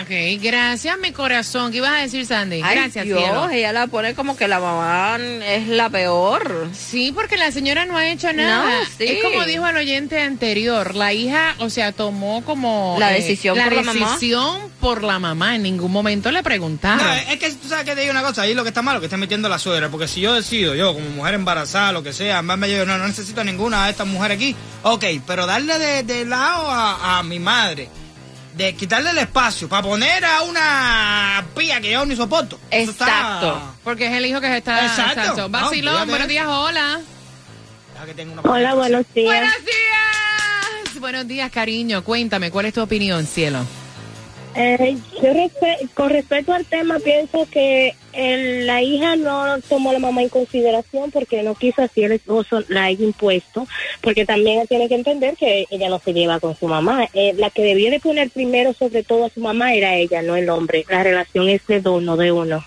Ok, 0.00 0.08
gracias, 0.42 0.98
mi 0.98 1.12
corazón. 1.12 1.70
¿Qué 1.70 1.76
ibas 1.76 1.90
a 1.90 1.96
decir, 1.96 2.24
Sandy? 2.24 2.62
Ay, 2.64 2.76
gracias, 2.76 3.04
Dios, 3.04 3.20
cielo. 3.22 3.50
ella 3.50 3.72
la 3.72 3.86
pone 3.88 4.14
como 4.14 4.36
que 4.36 4.48
la 4.48 4.58
mamá 4.58 5.18
es 5.44 5.68
la 5.68 5.90
peor. 5.90 6.68
Sí, 6.72 7.12
porque 7.14 7.36
la 7.36 7.50
señora 7.52 7.84
no 7.84 7.96
ha 7.98 8.08
hecho 8.08 8.32
nada. 8.32 8.64
No, 8.80 8.86
sí. 8.86 9.04
Es 9.04 9.22
como 9.22 9.44
dijo 9.44 9.66
el 9.66 9.76
oyente 9.76 10.18
anterior, 10.20 10.94
la 10.94 11.12
hija, 11.12 11.54
o 11.58 11.68
sea, 11.68 11.92
tomó 11.92 12.42
como 12.44 12.96
La 12.98 13.10
decisión 13.10 13.56
la 13.58 13.64
por 13.64 13.74
la 13.74 13.82
mamá. 13.82 14.06
decisión 14.14 14.70
por 14.80 15.02
la 15.02 15.18
mamá. 15.18 15.56
En 15.56 15.62
ningún 15.62 15.92
momento 15.92 16.30
le 16.30 16.38
No, 16.38 16.42
preguntaron. 16.44 17.06
es 17.28 17.38
que 17.38 17.50
tú 17.52 17.68
sabes 17.68 17.84
que 17.84 17.94
te 17.94 18.00
digo 18.00 18.12
una 18.12 18.22
cosa, 18.22 18.42
ahí 18.42 18.54
lo 18.54 18.62
que 18.62 18.70
está 18.70 18.80
malo 18.82 18.98
que 18.98 19.06
está 19.06 19.18
metiendo 19.18 19.48
la 19.50 19.58
suegra, 19.58 19.90
porque 19.90 20.08
si 20.08 20.22
yo 20.22 20.32
decido, 20.32 20.74
yo 20.74 20.94
como 20.94 21.08
mujer 21.10 21.34
embarazada, 21.34 21.92
lo 21.92 22.02
que 22.02 22.14
sea, 22.14 22.40
más 22.40 22.56
me 22.56 22.66
digo, 22.66 22.86
no, 22.86 22.96
no 22.96 23.06
necesito 23.06 23.44
ninguna 23.44 23.84
de 23.84 23.90
estas 23.90 24.06
mujeres 24.06 24.36
aquí, 24.38 24.56
ok, 24.84 25.04
pero 25.26 25.44
darle 25.46 25.78
de, 25.78 26.02
de 26.02 26.24
lado 26.24 26.70
a, 26.70 27.18
a 27.18 27.22
mi 27.22 27.38
madre, 27.38 27.88
de 28.54 28.74
quitarle 28.74 29.10
el 29.10 29.18
espacio 29.18 29.68
para 29.68 29.82
poner 29.82 30.24
a 30.24 30.42
una 30.42 31.44
pía 31.56 31.80
que 31.80 31.90
yo 31.92 32.04
ni 32.04 32.16
soporto. 32.16 32.58
Está- 32.70 32.92
Exacto. 33.06 33.62
Porque 33.84 34.06
es 34.06 34.12
el 34.12 34.26
hijo 34.26 34.40
que 34.40 34.48
se 34.48 34.56
está... 34.58 34.84
Exacto. 34.86 35.48
Vacilón, 35.48 36.08
buenos 36.08 36.28
días, 36.28 36.46
hola. 36.46 37.00
Que 38.04 38.22
una 38.24 38.42
Hola, 38.42 38.74
buenos 38.74 39.04
días. 39.14 39.26
Buenos 39.26 39.54
días. 39.64 41.00
Buenos 41.00 41.28
días, 41.28 41.50
cariño. 41.52 42.02
Cuéntame, 42.02 42.50
¿cuál 42.50 42.66
es 42.66 42.74
tu 42.74 42.82
opinión, 42.82 43.26
cielo? 43.26 43.64
Eh, 44.54 44.96
yo 45.22 45.32
con 45.94 46.10
respecto 46.10 46.52
al 46.52 46.66
tema 46.66 46.98
pienso 46.98 47.46
que 47.50 47.94
el- 48.12 48.66
la 48.66 48.82
hija 48.82 49.16
no 49.16 49.58
tomó 49.66 49.90
a 49.90 49.92
la 49.94 49.98
mamá 49.98 50.22
en 50.22 50.28
consideración 50.28 51.10
porque 51.10 51.42
no 51.42 51.54
quiso 51.54 51.80
así 51.82 52.02
el 52.04 52.12
esposo 52.12 52.62
la 52.68 52.84
haya 52.84 53.02
impuesto 53.02 53.66
porque 54.02 54.26
también 54.26 54.66
tiene 54.66 54.88
que 54.88 54.94
entender 54.96 55.36
que 55.36 55.66
ella 55.70 55.88
no 55.88 55.98
se 56.00 56.12
lleva 56.12 56.38
con 56.38 56.54
su 56.54 56.66
mamá. 56.68 57.08
Eh, 57.14 57.32
la 57.38 57.48
que 57.48 57.62
debía 57.62 57.90
de 57.90 58.00
poner 58.00 58.30
primero 58.30 58.74
sobre 58.74 59.02
todo 59.02 59.24
a 59.24 59.30
su 59.30 59.40
mamá 59.40 59.74
era 59.74 59.96
ella 59.96 60.20
no 60.20 60.36
el 60.36 60.50
hombre. 60.50 60.84
La 60.88 61.02
relación 61.02 61.48
es 61.48 61.66
de 61.66 61.80
dos 61.80 62.02
no 62.02 62.18
de 62.18 62.32
uno 62.32 62.62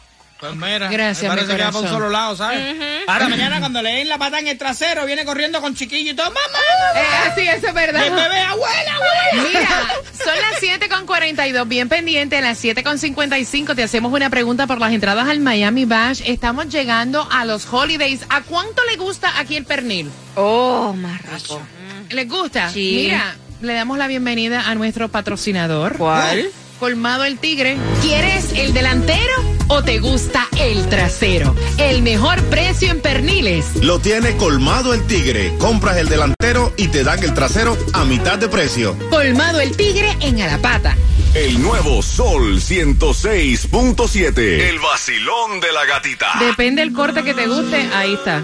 Pues 0.46 0.56
mira, 0.58 0.90
Gracias, 0.90 1.36
mi 1.36 1.48
que 1.48 1.64
va 1.64 1.72
por 1.72 1.84
un 1.84 1.90
solo 1.90 2.10
lado, 2.10 2.36
¿sabes? 2.36 2.76
Ahora 3.08 3.30
mañana 3.30 3.60
cuando 3.60 3.82
le 3.82 3.94
den 3.94 4.10
la 4.10 4.18
pata 4.18 4.40
en 4.40 4.48
el 4.48 4.58
trasero, 4.58 5.06
viene 5.06 5.26
corriendo 5.26 5.62
con 5.62 5.76
chiquillo 5.76 6.12
y 6.12 6.14
todo, 6.14 6.28
¡mamá! 6.28 6.40
Eh, 6.96 7.32
sí, 7.36 7.48
eso 7.48 7.68
es 7.68 7.74
verdad. 7.74 8.06
El 8.06 8.14
bebé, 8.14 8.42
abuela, 8.42 8.96
abuela. 8.96 9.50
Mira, 9.50 9.88
son 10.24 10.36
las 10.42 10.60
7 10.60 10.88
con 10.90 11.06
42, 11.06 11.68
bien 11.68 11.90
pendiente, 11.90 12.38
a 12.38 12.42
las 12.42 12.58
7 12.58 12.84
con 12.84 13.00
55 13.00 13.76
te 13.76 13.84
hacemos 13.84 14.14
una 14.14 14.30
pregunta 14.30 14.68
por 14.68 14.80
las 14.80 14.94
entradas 14.94 15.28
al 15.28 15.40
Miami 15.40 15.86
Bash. 15.86 16.22
Estamos 16.26 16.70
llegando 16.70 17.28
a 17.32 17.46
los 17.46 17.72
holidays. 17.72 18.22
¿A 18.30 18.42
cuánto 18.42 18.84
le 18.90 18.98
gusta 18.98 19.40
aquí 19.40 19.56
el 19.56 19.66
pernil? 19.66 20.12
Oh, 20.36 20.94
más 20.94 21.22
rico. 21.24 21.62
¿Les 22.10 22.30
gusta? 22.30 22.70
Sí. 22.70 23.04
Mira, 23.06 23.36
le 23.62 23.74
damos 23.74 23.98
la 23.98 24.08
bienvenida 24.08 24.70
a 24.70 24.76
nuestro 24.76 25.10
patrocinador. 25.10 25.98
¿Cuál? 25.98 26.50
Colmado 26.80 27.24
el 27.24 27.40
Tigre. 27.40 27.78
¿Quieres 28.02 28.52
el 28.54 28.74
delantero 28.74 29.55
o 29.68 29.84
te 29.84 30.00
gusta 30.00 30.48
el 30.60 30.88
trasero? 30.88 31.56
El 31.78 32.02
mejor 32.02 32.42
precio 32.44 32.92
en 32.92 33.02
perniles. 33.02 33.76
Lo 33.82 34.00
tiene 34.00 34.36
colmado 34.38 34.94
el 34.94 35.06
tigre. 35.08 35.56
Compras 35.58 35.98
el 35.98 36.10
delantero 36.10 36.74
y 36.78 36.88
te 36.88 37.04
dan 37.04 37.24
el 37.24 37.34
trasero 37.34 37.78
a 37.94 38.06
mitad 38.06 38.38
de 38.38 38.48
precio. 38.48 38.96
Colmado 39.10 39.60
el 39.60 39.76
Tigre 39.76 40.16
en 40.22 40.42
Alapata. 40.42 40.96
El 41.34 41.62
nuevo 41.62 42.02
Sol 42.02 42.62
106.7. 42.62 44.38
El 44.38 44.80
vacilón 44.80 45.60
de 45.60 45.72
la 45.74 45.86
gatita. 45.86 46.28
Depende 46.40 46.82
del 46.82 46.94
corte 46.94 47.24
que 47.24 47.34
te 47.34 47.48
guste, 47.48 47.90
ahí 47.94 48.14
está. 48.14 48.44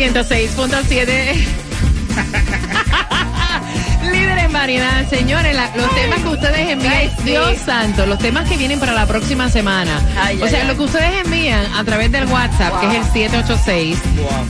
106.7. 0.00 1.34
Líder 4.10 4.38
en 4.38 4.52
variedad, 4.52 5.08
señores, 5.10 5.54
la- 5.54 5.70
los 5.76 5.94
temas 5.94 6.20
que 6.20 6.28
ustedes 6.28 6.70
envían, 6.70 6.92
Ay, 6.94 7.10
sí. 7.18 7.22
Dios 7.24 7.58
santo, 7.64 8.06
los 8.06 8.18
temas 8.18 8.48
que 8.48 8.56
vienen 8.56 8.80
para 8.80 8.92
la 8.94 9.06
próxima 9.06 9.50
semana. 9.50 10.00
Ay, 10.20 10.40
o 10.42 10.48
sea, 10.48 10.64
lo 10.64 10.74
que 10.76 10.82
ustedes 10.84 11.24
envían 11.24 11.66
a 11.74 11.84
través 11.84 12.10
del 12.10 12.24
WhatsApp, 12.26 12.80
que 12.80 12.86
es 12.86 12.92
el 13.14 13.30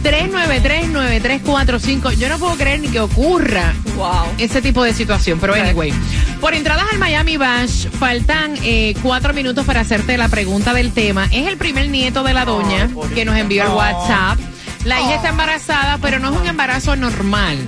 786-393-9345. 0.02 2.12
Yo 2.16 2.28
no 2.28 2.38
puedo 2.38 2.54
creer 2.56 2.78
ni 2.80 2.88
que 2.88 3.00
ocurra 3.00 3.74
Wow. 3.96 4.26
ese 4.38 4.62
tipo 4.62 4.82
de 4.84 4.94
situación, 4.94 5.38
pero 5.40 5.54
anyway. 5.54 5.92
Por 6.40 6.54
entradas 6.54 6.86
al 6.92 6.98
Miami 6.98 7.36
Bash, 7.36 7.88
faltan 7.98 8.54
eh, 8.62 8.94
cuatro 9.02 9.34
minutos 9.34 9.66
para 9.66 9.80
hacerte 9.80 10.16
la 10.16 10.28
pregunta 10.28 10.72
del 10.72 10.92
tema. 10.92 11.26
Es 11.32 11.46
el 11.48 11.56
primer 11.58 11.90
nieto 11.90 12.22
de 12.22 12.32
la 12.34 12.44
doña 12.44 12.88
que 13.14 13.24
nos 13.24 13.36
envió 13.36 13.64
el 13.64 13.70
WhatsApp. 13.70 14.38
La 14.84 15.00
hija 15.00 15.16
está 15.16 15.28
embarazada, 15.28 15.98
pero 15.98 16.18
no 16.18 16.30
es 16.32 16.40
un 16.40 16.46
embarazo 16.46 16.96
normal, 16.96 17.58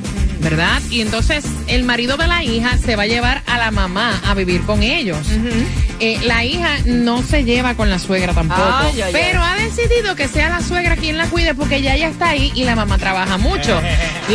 ¿verdad? 0.43 0.83
Y 0.91 1.01
entonces 1.01 1.45
el 1.69 1.85
marido 1.85 2.17
de 2.17 2.27
la 2.27 2.43
hija 2.43 2.77
se 2.79 2.97
va 2.97 3.05
a 3.05 3.07
llevar 3.07 3.43
a 3.47 3.59
la 3.59 3.71
mamá 3.71 4.21
a 4.27 4.35
vivir 4.35 4.63
con 4.63 4.83
ellos. 4.83 5.19
Eh, 6.01 6.19
la 6.25 6.45
hija 6.45 6.69
no 6.85 7.23
se 7.23 7.45
lleva 7.45 7.75
con 7.75 7.89
la 7.89 7.99
suegra 7.99 8.35
tampoco, 8.35 8.61
Ay, 8.61 9.03
ay, 9.03 9.13
pero 9.13 9.41
ha 9.41 9.55
decidido 9.55 10.17
que 10.17 10.27
sea 10.27 10.49
la 10.49 10.61
suegra 10.61 10.97
quien 10.97 11.17
la 11.17 11.27
cuide 11.27 11.55
porque 11.55 11.81
ya 11.81 11.95
ella 11.95 12.09
está 12.09 12.31
ahí 12.31 12.51
y 12.57 12.65
la 12.65 12.75
mamá 12.75 12.99
trabaja 12.99 13.39
mucho. 13.39 13.81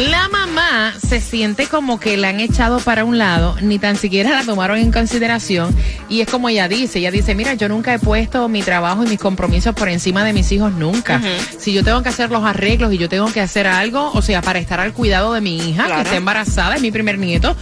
La 0.10 0.28
mamá 0.30 0.94
se 1.00 1.20
siente 1.20 1.66
como 1.68 2.00
que 2.00 2.18
la 2.18 2.30
han 2.30 2.40
echado 2.40 2.80
para 2.80 3.04
un 3.04 3.18
lado, 3.18 3.56
ni 3.62 3.80
tan 3.80 3.96
siquiera 3.96 4.32
la 4.32 4.44
tomaron 4.44 4.78
en 4.78 4.92
consideración 4.92 5.76
y 6.10 6.22
es 6.22 6.28
como 6.30 6.50
ella 6.50 6.68
dice, 6.68 7.00
ella 7.00 7.10
dice, 7.10 7.34
mira, 7.36 7.54
yo 7.56 7.68
nunca 7.68 7.94
he 7.94 8.00
puesto 8.00 8.48
mi 8.48 8.62
trabajo 8.62 9.04
y 9.04 9.08
mis 9.08 9.20
compromisos 9.20 9.74
por 9.74 9.90
encima 9.90 10.24
de 10.24 10.34
mis 10.34 10.52
hijos 10.52 10.74
nunca. 10.74 11.22
Si 11.58 11.74
yo 11.74 11.84
tengo 11.84 12.04
que 12.04 12.10
hacer 12.10 12.30
los 12.30 12.44
arreglos 12.44 12.94
y 12.94 12.98
yo 12.98 13.10
tengo 13.10 13.32
que 13.32 13.42
hacer 13.42 13.66
algo, 13.66 14.12
o 14.14 14.22
sea, 14.22 14.42
para 14.42 14.60
estar 14.60 14.80
al 14.80 14.94
cuidado 14.94 15.34
de 15.34 15.42
mi 15.42 15.58
hija 15.58 15.97
que 15.98 16.04
está 16.04 16.16
embarazada, 16.16 16.76
es 16.76 16.82
mi 16.82 16.92
primer 16.92 17.18
nieto, 17.18 17.58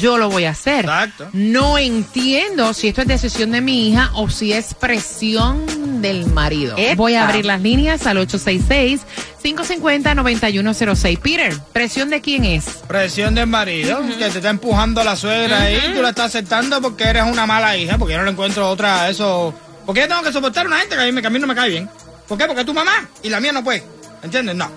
yo 0.00 0.16
lo 0.18 0.30
voy 0.30 0.44
a 0.44 0.50
hacer. 0.50 0.84
Exacto. 0.84 1.28
No 1.32 1.76
entiendo 1.78 2.72
si 2.74 2.86
esto 2.88 3.02
es 3.02 3.08
decisión 3.08 3.50
de 3.52 3.60
mi 3.60 3.88
hija 3.88 4.10
o 4.14 4.30
si 4.30 4.52
es 4.52 4.74
presión 4.74 6.00
del 6.00 6.26
marido. 6.26 6.76
Epa. 6.78 6.94
Voy 6.96 7.14
a 7.14 7.26
abrir 7.26 7.44
las 7.44 7.60
líneas 7.60 8.06
al 8.06 8.18
866-550-9106. 8.18 11.18
Peter, 11.18 11.58
¿presión 11.72 12.10
de 12.10 12.20
quién 12.20 12.44
es? 12.44 12.64
Presión 12.86 13.34
del 13.34 13.46
marido, 13.46 14.00
que 14.18 14.30
te 14.30 14.38
está 14.38 14.50
empujando 14.50 15.02
la 15.04 15.16
suegra 15.16 15.62
ahí, 15.62 15.80
tú 15.94 16.02
la 16.02 16.10
estás 16.10 16.26
aceptando 16.26 16.80
porque 16.80 17.04
eres 17.04 17.24
una 17.24 17.46
mala 17.46 17.76
hija, 17.76 17.98
porque 17.98 18.14
yo 18.14 18.18
no 18.18 18.24
le 18.24 18.30
encuentro 18.30 18.68
otra 18.68 19.08
eso. 19.08 19.52
Porque 19.86 20.02
yo 20.02 20.08
tengo 20.08 20.22
que 20.22 20.32
soportar 20.32 20.66
a 20.66 20.68
una 20.68 20.78
gente 20.78 20.94
que 20.94 21.02
a 21.02 21.10
mí, 21.10 21.20
que 21.20 21.26
a 21.26 21.30
mí 21.30 21.38
no 21.38 21.46
me 21.46 21.54
cae 21.54 21.70
bien. 21.70 21.88
¿Por 22.28 22.36
qué? 22.38 22.46
Porque 22.46 22.60
es 22.60 22.66
tu 22.66 22.74
mamá 22.74 23.08
y 23.22 23.28
la 23.28 23.40
mía 23.40 23.52
no 23.52 23.64
puede. 23.64 23.82
¿Entiendes? 24.22 24.54
No. 24.54 24.70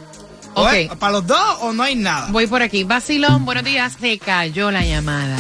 O 0.56 0.64
Ok. 0.64 0.74
es 0.74 0.96
para 0.98 1.14
los 1.14 1.28
dos 1.28 1.58
o 1.62 1.74
no 1.74 1.84
hay 1.84 1.96
nada. 1.96 2.28
Voy 2.32 2.48
por 2.48 2.62
aquí. 2.62 2.84
Vacilón, 2.84 3.46
buenos 3.46 3.64
días. 3.64 3.94
Se 4.00 4.18
cayó 4.20 4.72
la 4.72 4.84
llamada. 4.86 5.38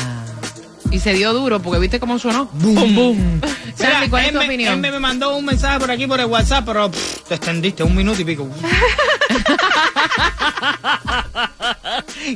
Y 0.91 0.99
se 0.99 1.13
dio 1.13 1.33
duro 1.33 1.59
porque 1.59 1.79
viste 1.79 1.99
cómo 1.99 2.19
sonó. 2.19 2.49
Boom, 2.53 2.95
boom. 2.95 3.41
Sandy, 3.75 4.09
¿cuál 4.09 4.25
es 4.25 4.31
tu 4.33 4.39
me- 4.39 4.45
opinión? 4.45 4.73
él 4.75 4.79
me, 4.79 4.91
me 4.91 4.99
mandó 4.99 5.35
un 5.35 5.45
mensaje 5.45 5.79
por 5.79 5.89
aquí 5.89 6.05
por 6.05 6.19
el 6.19 6.27
WhatsApp, 6.27 6.63
pero 6.65 6.91
pff, 6.91 7.23
te 7.27 7.35
extendiste 7.35 7.81
un 7.83 7.95
minuto 7.95 8.21
y 8.21 8.25
pico. 8.25 8.47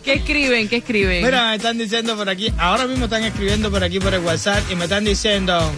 ¿Qué 0.04 0.14
escriben? 0.14 0.68
¿Qué 0.68 0.78
escriben? 0.78 1.24
Mira, 1.24 1.50
me 1.50 1.56
están 1.58 1.78
diciendo 1.78 2.16
por 2.16 2.30
aquí, 2.30 2.52
ahora 2.58 2.86
mismo 2.88 3.06
están 3.06 3.24
escribiendo 3.24 3.70
por 3.72 3.84
aquí 3.84 4.00
por 4.00 4.14
el 4.14 4.22
WhatsApp 4.24 4.64
y 4.72 4.76
me 4.76 4.86
están 4.86 5.06
diciendo, 5.06 5.72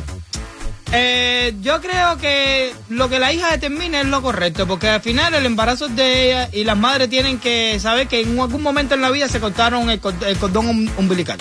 eh, 0.92 1.54
yo 1.62 1.80
creo 1.82 2.18
que 2.18 2.74
lo 2.90 3.10
que 3.10 3.20
la 3.20 3.32
hija 3.34 3.52
determine 3.52 4.02
es 4.02 4.08
lo 4.08 4.22
correcto, 4.22 4.68
porque 4.68 4.90
al 4.90 5.02
final 5.02 5.34
el 5.36 5.46
embarazo 5.46 5.86
es 5.88 5.96
de 5.96 6.28
ella 6.32 6.50
y 6.52 6.64
las 6.64 6.78
madres 6.78 7.10
tienen 7.10 7.38
que 7.40 7.80
saber 7.80 8.08
que 8.08 8.22
en 8.22 8.40
algún 8.40 8.62
momento 8.64 8.96
en 8.96 9.02
la 9.02 9.10
vida 9.12 9.28
se 9.28 9.40
cortaron 9.40 9.90
el, 9.90 10.00
cor- 10.00 10.16
el 10.26 10.38
cordón 10.38 10.68
um- 10.68 10.90
umbilical. 10.98 11.38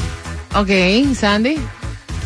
Ok, 0.55 0.71
Sandy. 1.15 1.59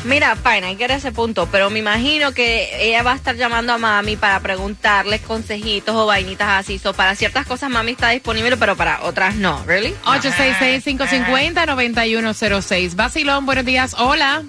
Mira, 0.04 0.34
fine, 0.34 0.66
hay 0.66 0.74
que 0.74 0.82
ir 0.84 0.90
a 0.90 0.96
ese 0.96 1.12
punto, 1.12 1.48
pero 1.52 1.70
me 1.70 1.78
imagino 1.78 2.32
que 2.32 2.70
ella 2.88 3.04
va 3.04 3.12
a 3.12 3.14
estar 3.14 3.36
llamando 3.36 3.72
a 3.72 3.78
mami 3.78 4.16
para 4.16 4.40
preguntarle 4.40 5.20
consejitos 5.20 5.94
o 5.94 6.06
vainitas 6.06 6.48
así. 6.48 6.80
So, 6.80 6.92
para 6.92 7.14
ciertas 7.14 7.46
cosas 7.46 7.70
mami 7.70 7.92
está 7.92 8.08
disponible, 8.10 8.56
pero 8.56 8.74
para 8.76 9.04
otras 9.04 9.36
no. 9.36 9.62
¿Really? 9.64 9.94
866-550-9106. 10.04 12.96
Vacilón, 12.96 13.46
buenos 13.46 13.64
días. 13.64 13.94
Hola. 13.96 14.42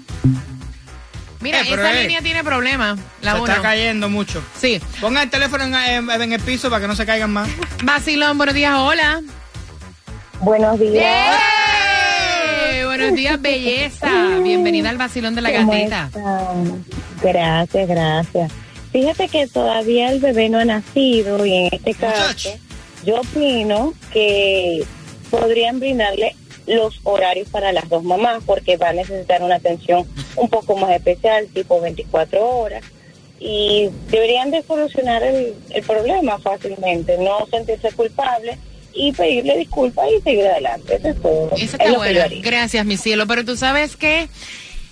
Mira, 1.44 1.60
Eh, 1.60 1.66
esa 1.74 1.92
eh, 1.92 2.02
línea 2.02 2.22
tiene 2.22 2.42
problemas. 2.42 2.98
La 3.22 3.32
se 3.34 3.40
uno. 3.40 3.46
está 3.46 3.62
cayendo 3.62 4.08
mucho. 4.08 4.42
Sí. 4.58 4.80
Ponga 5.00 5.22
el 5.22 5.28
teléfono 5.30 5.62
en, 5.64 5.74
en- 5.74 6.10
en 6.10 6.32
el 6.32 6.40
piso 6.40 6.70
para 6.70 6.80
que 6.80 6.88
no 6.88 6.96
se 6.96 7.04
caigan 7.06 7.30
más. 7.30 7.48
Vacilón, 7.84 8.36
buenos 8.38 8.54
días. 8.54 8.74
Hola. 8.76 9.20
Buenos 10.40 10.80
días. 10.80 11.04
¡Eh! 11.04 12.84
Buenos 12.86 13.12
días, 13.14 13.40
belleza. 13.40 14.08
Bienvenida 14.42 14.88
al 14.90 14.96
vacilón 14.96 15.34
de 15.34 15.42
la 15.42 15.52
¿Cómo 15.52 15.72
gatita. 15.72 16.06
están? 16.06 16.84
Gracias, 17.22 17.88
gracias. 17.88 18.52
Fíjate 18.92 19.28
que 19.28 19.46
todavía 19.46 20.10
el 20.12 20.20
bebé 20.20 20.48
no 20.48 20.58
ha 20.58 20.64
nacido 20.64 21.44
y 21.44 21.52
en 21.66 21.68
este 21.72 21.94
caso 21.94 22.48
yo 23.04 23.20
opino 23.20 23.92
que 24.12 24.82
podrían 25.30 25.78
brindarle 25.80 26.36
los 26.66 27.00
horarios 27.04 27.48
para 27.48 27.72
las 27.72 27.88
dos 27.88 28.04
mamás 28.04 28.42
porque 28.44 28.76
va 28.76 28.90
a 28.90 28.92
necesitar 28.92 29.42
una 29.42 29.56
atención 29.56 30.06
un 30.36 30.48
poco 30.48 30.76
más 30.76 30.90
especial, 30.92 31.46
tipo 31.48 31.80
24 31.80 32.44
horas. 32.44 32.82
Y 33.40 33.90
deberían 34.10 34.50
de 34.50 34.62
solucionar 34.62 35.22
el, 35.22 35.54
el 35.70 35.82
problema 35.82 36.38
fácilmente, 36.38 37.18
no 37.18 37.46
sentirse 37.50 37.92
culpable 37.92 38.58
y 38.94 39.12
pedirle 39.12 39.58
disculpas 39.58 40.06
y 40.16 40.22
seguir 40.22 40.46
adelante. 40.46 40.96
Eso 40.96 41.08
es 41.08 41.22
todo. 41.22 41.46
Eso 41.46 41.56
Es 41.56 41.74
está 41.74 41.92
bueno. 41.92 42.20
Gracias, 42.42 42.86
mi 42.86 42.96
cielo. 42.96 43.26
Pero 43.26 43.44
tú 43.44 43.56
sabes 43.56 43.96
que, 43.96 44.28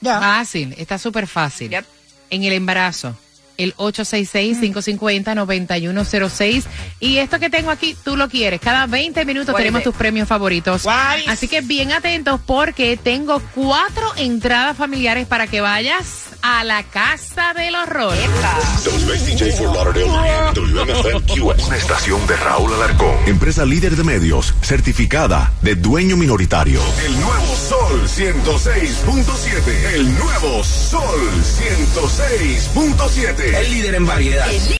Ya. 0.00 0.18
Fácil, 0.18 0.74
está 0.76 0.98
súper 0.98 1.28
fácil. 1.28 1.70
Yep. 1.70 1.84
En 2.30 2.42
el 2.42 2.54
embarazo, 2.54 3.16
el 3.56 3.72
866-550-9106. 3.76 6.64
Y 6.98 7.18
esto 7.18 7.38
que 7.38 7.50
tengo 7.50 7.70
aquí, 7.70 7.96
tú 8.02 8.16
lo 8.16 8.28
quieres. 8.28 8.60
Cada 8.60 8.86
20 8.86 9.24
minutos 9.24 9.54
tenemos 9.54 9.82
it? 9.82 9.84
tus 9.84 9.94
premios 9.94 10.26
favoritos. 10.26 10.84
Así 11.28 11.46
que 11.46 11.60
bien 11.60 11.92
atentos 11.92 12.40
porque 12.44 12.96
tengo 12.96 13.40
cuatro 13.54 14.12
entradas 14.16 14.76
familiares 14.76 15.28
para 15.28 15.46
que 15.46 15.60
vayas 15.60 16.31
a 16.42 16.64
la 16.64 16.82
casa 16.82 17.54
del 17.54 17.74
horror. 17.74 18.14
WSTJ 18.14 19.52
for 19.56 19.74
Lauderdale, 19.74 20.10
WMFM 20.54 21.22
QS. 21.22 21.66
Una 21.66 21.76
estación 21.76 22.26
de 22.26 22.36
Raúl 22.36 22.74
Alarcón. 22.74 23.16
Empresa 23.26 23.64
líder 23.64 23.96
de 23.96 24.04
medios, 24.04 24.54
certificada 24.60 25.52
de 25.62 25.76
dueño 25.76 26.16
minoritario. 26.16 26.80
El 27.04 27.20
nuevo 27.20 27.56
Sol 27.56 28.08
106.7. 28.08 29.94
El 29.94 30.18
nuevo 30.18 30.64
Sol 30.64 31.20
106.7. 32.74 33.54
El 33.54 33.70
líder 33.70 33.94
en 33.94 34.06
variedad. 34.06 34.46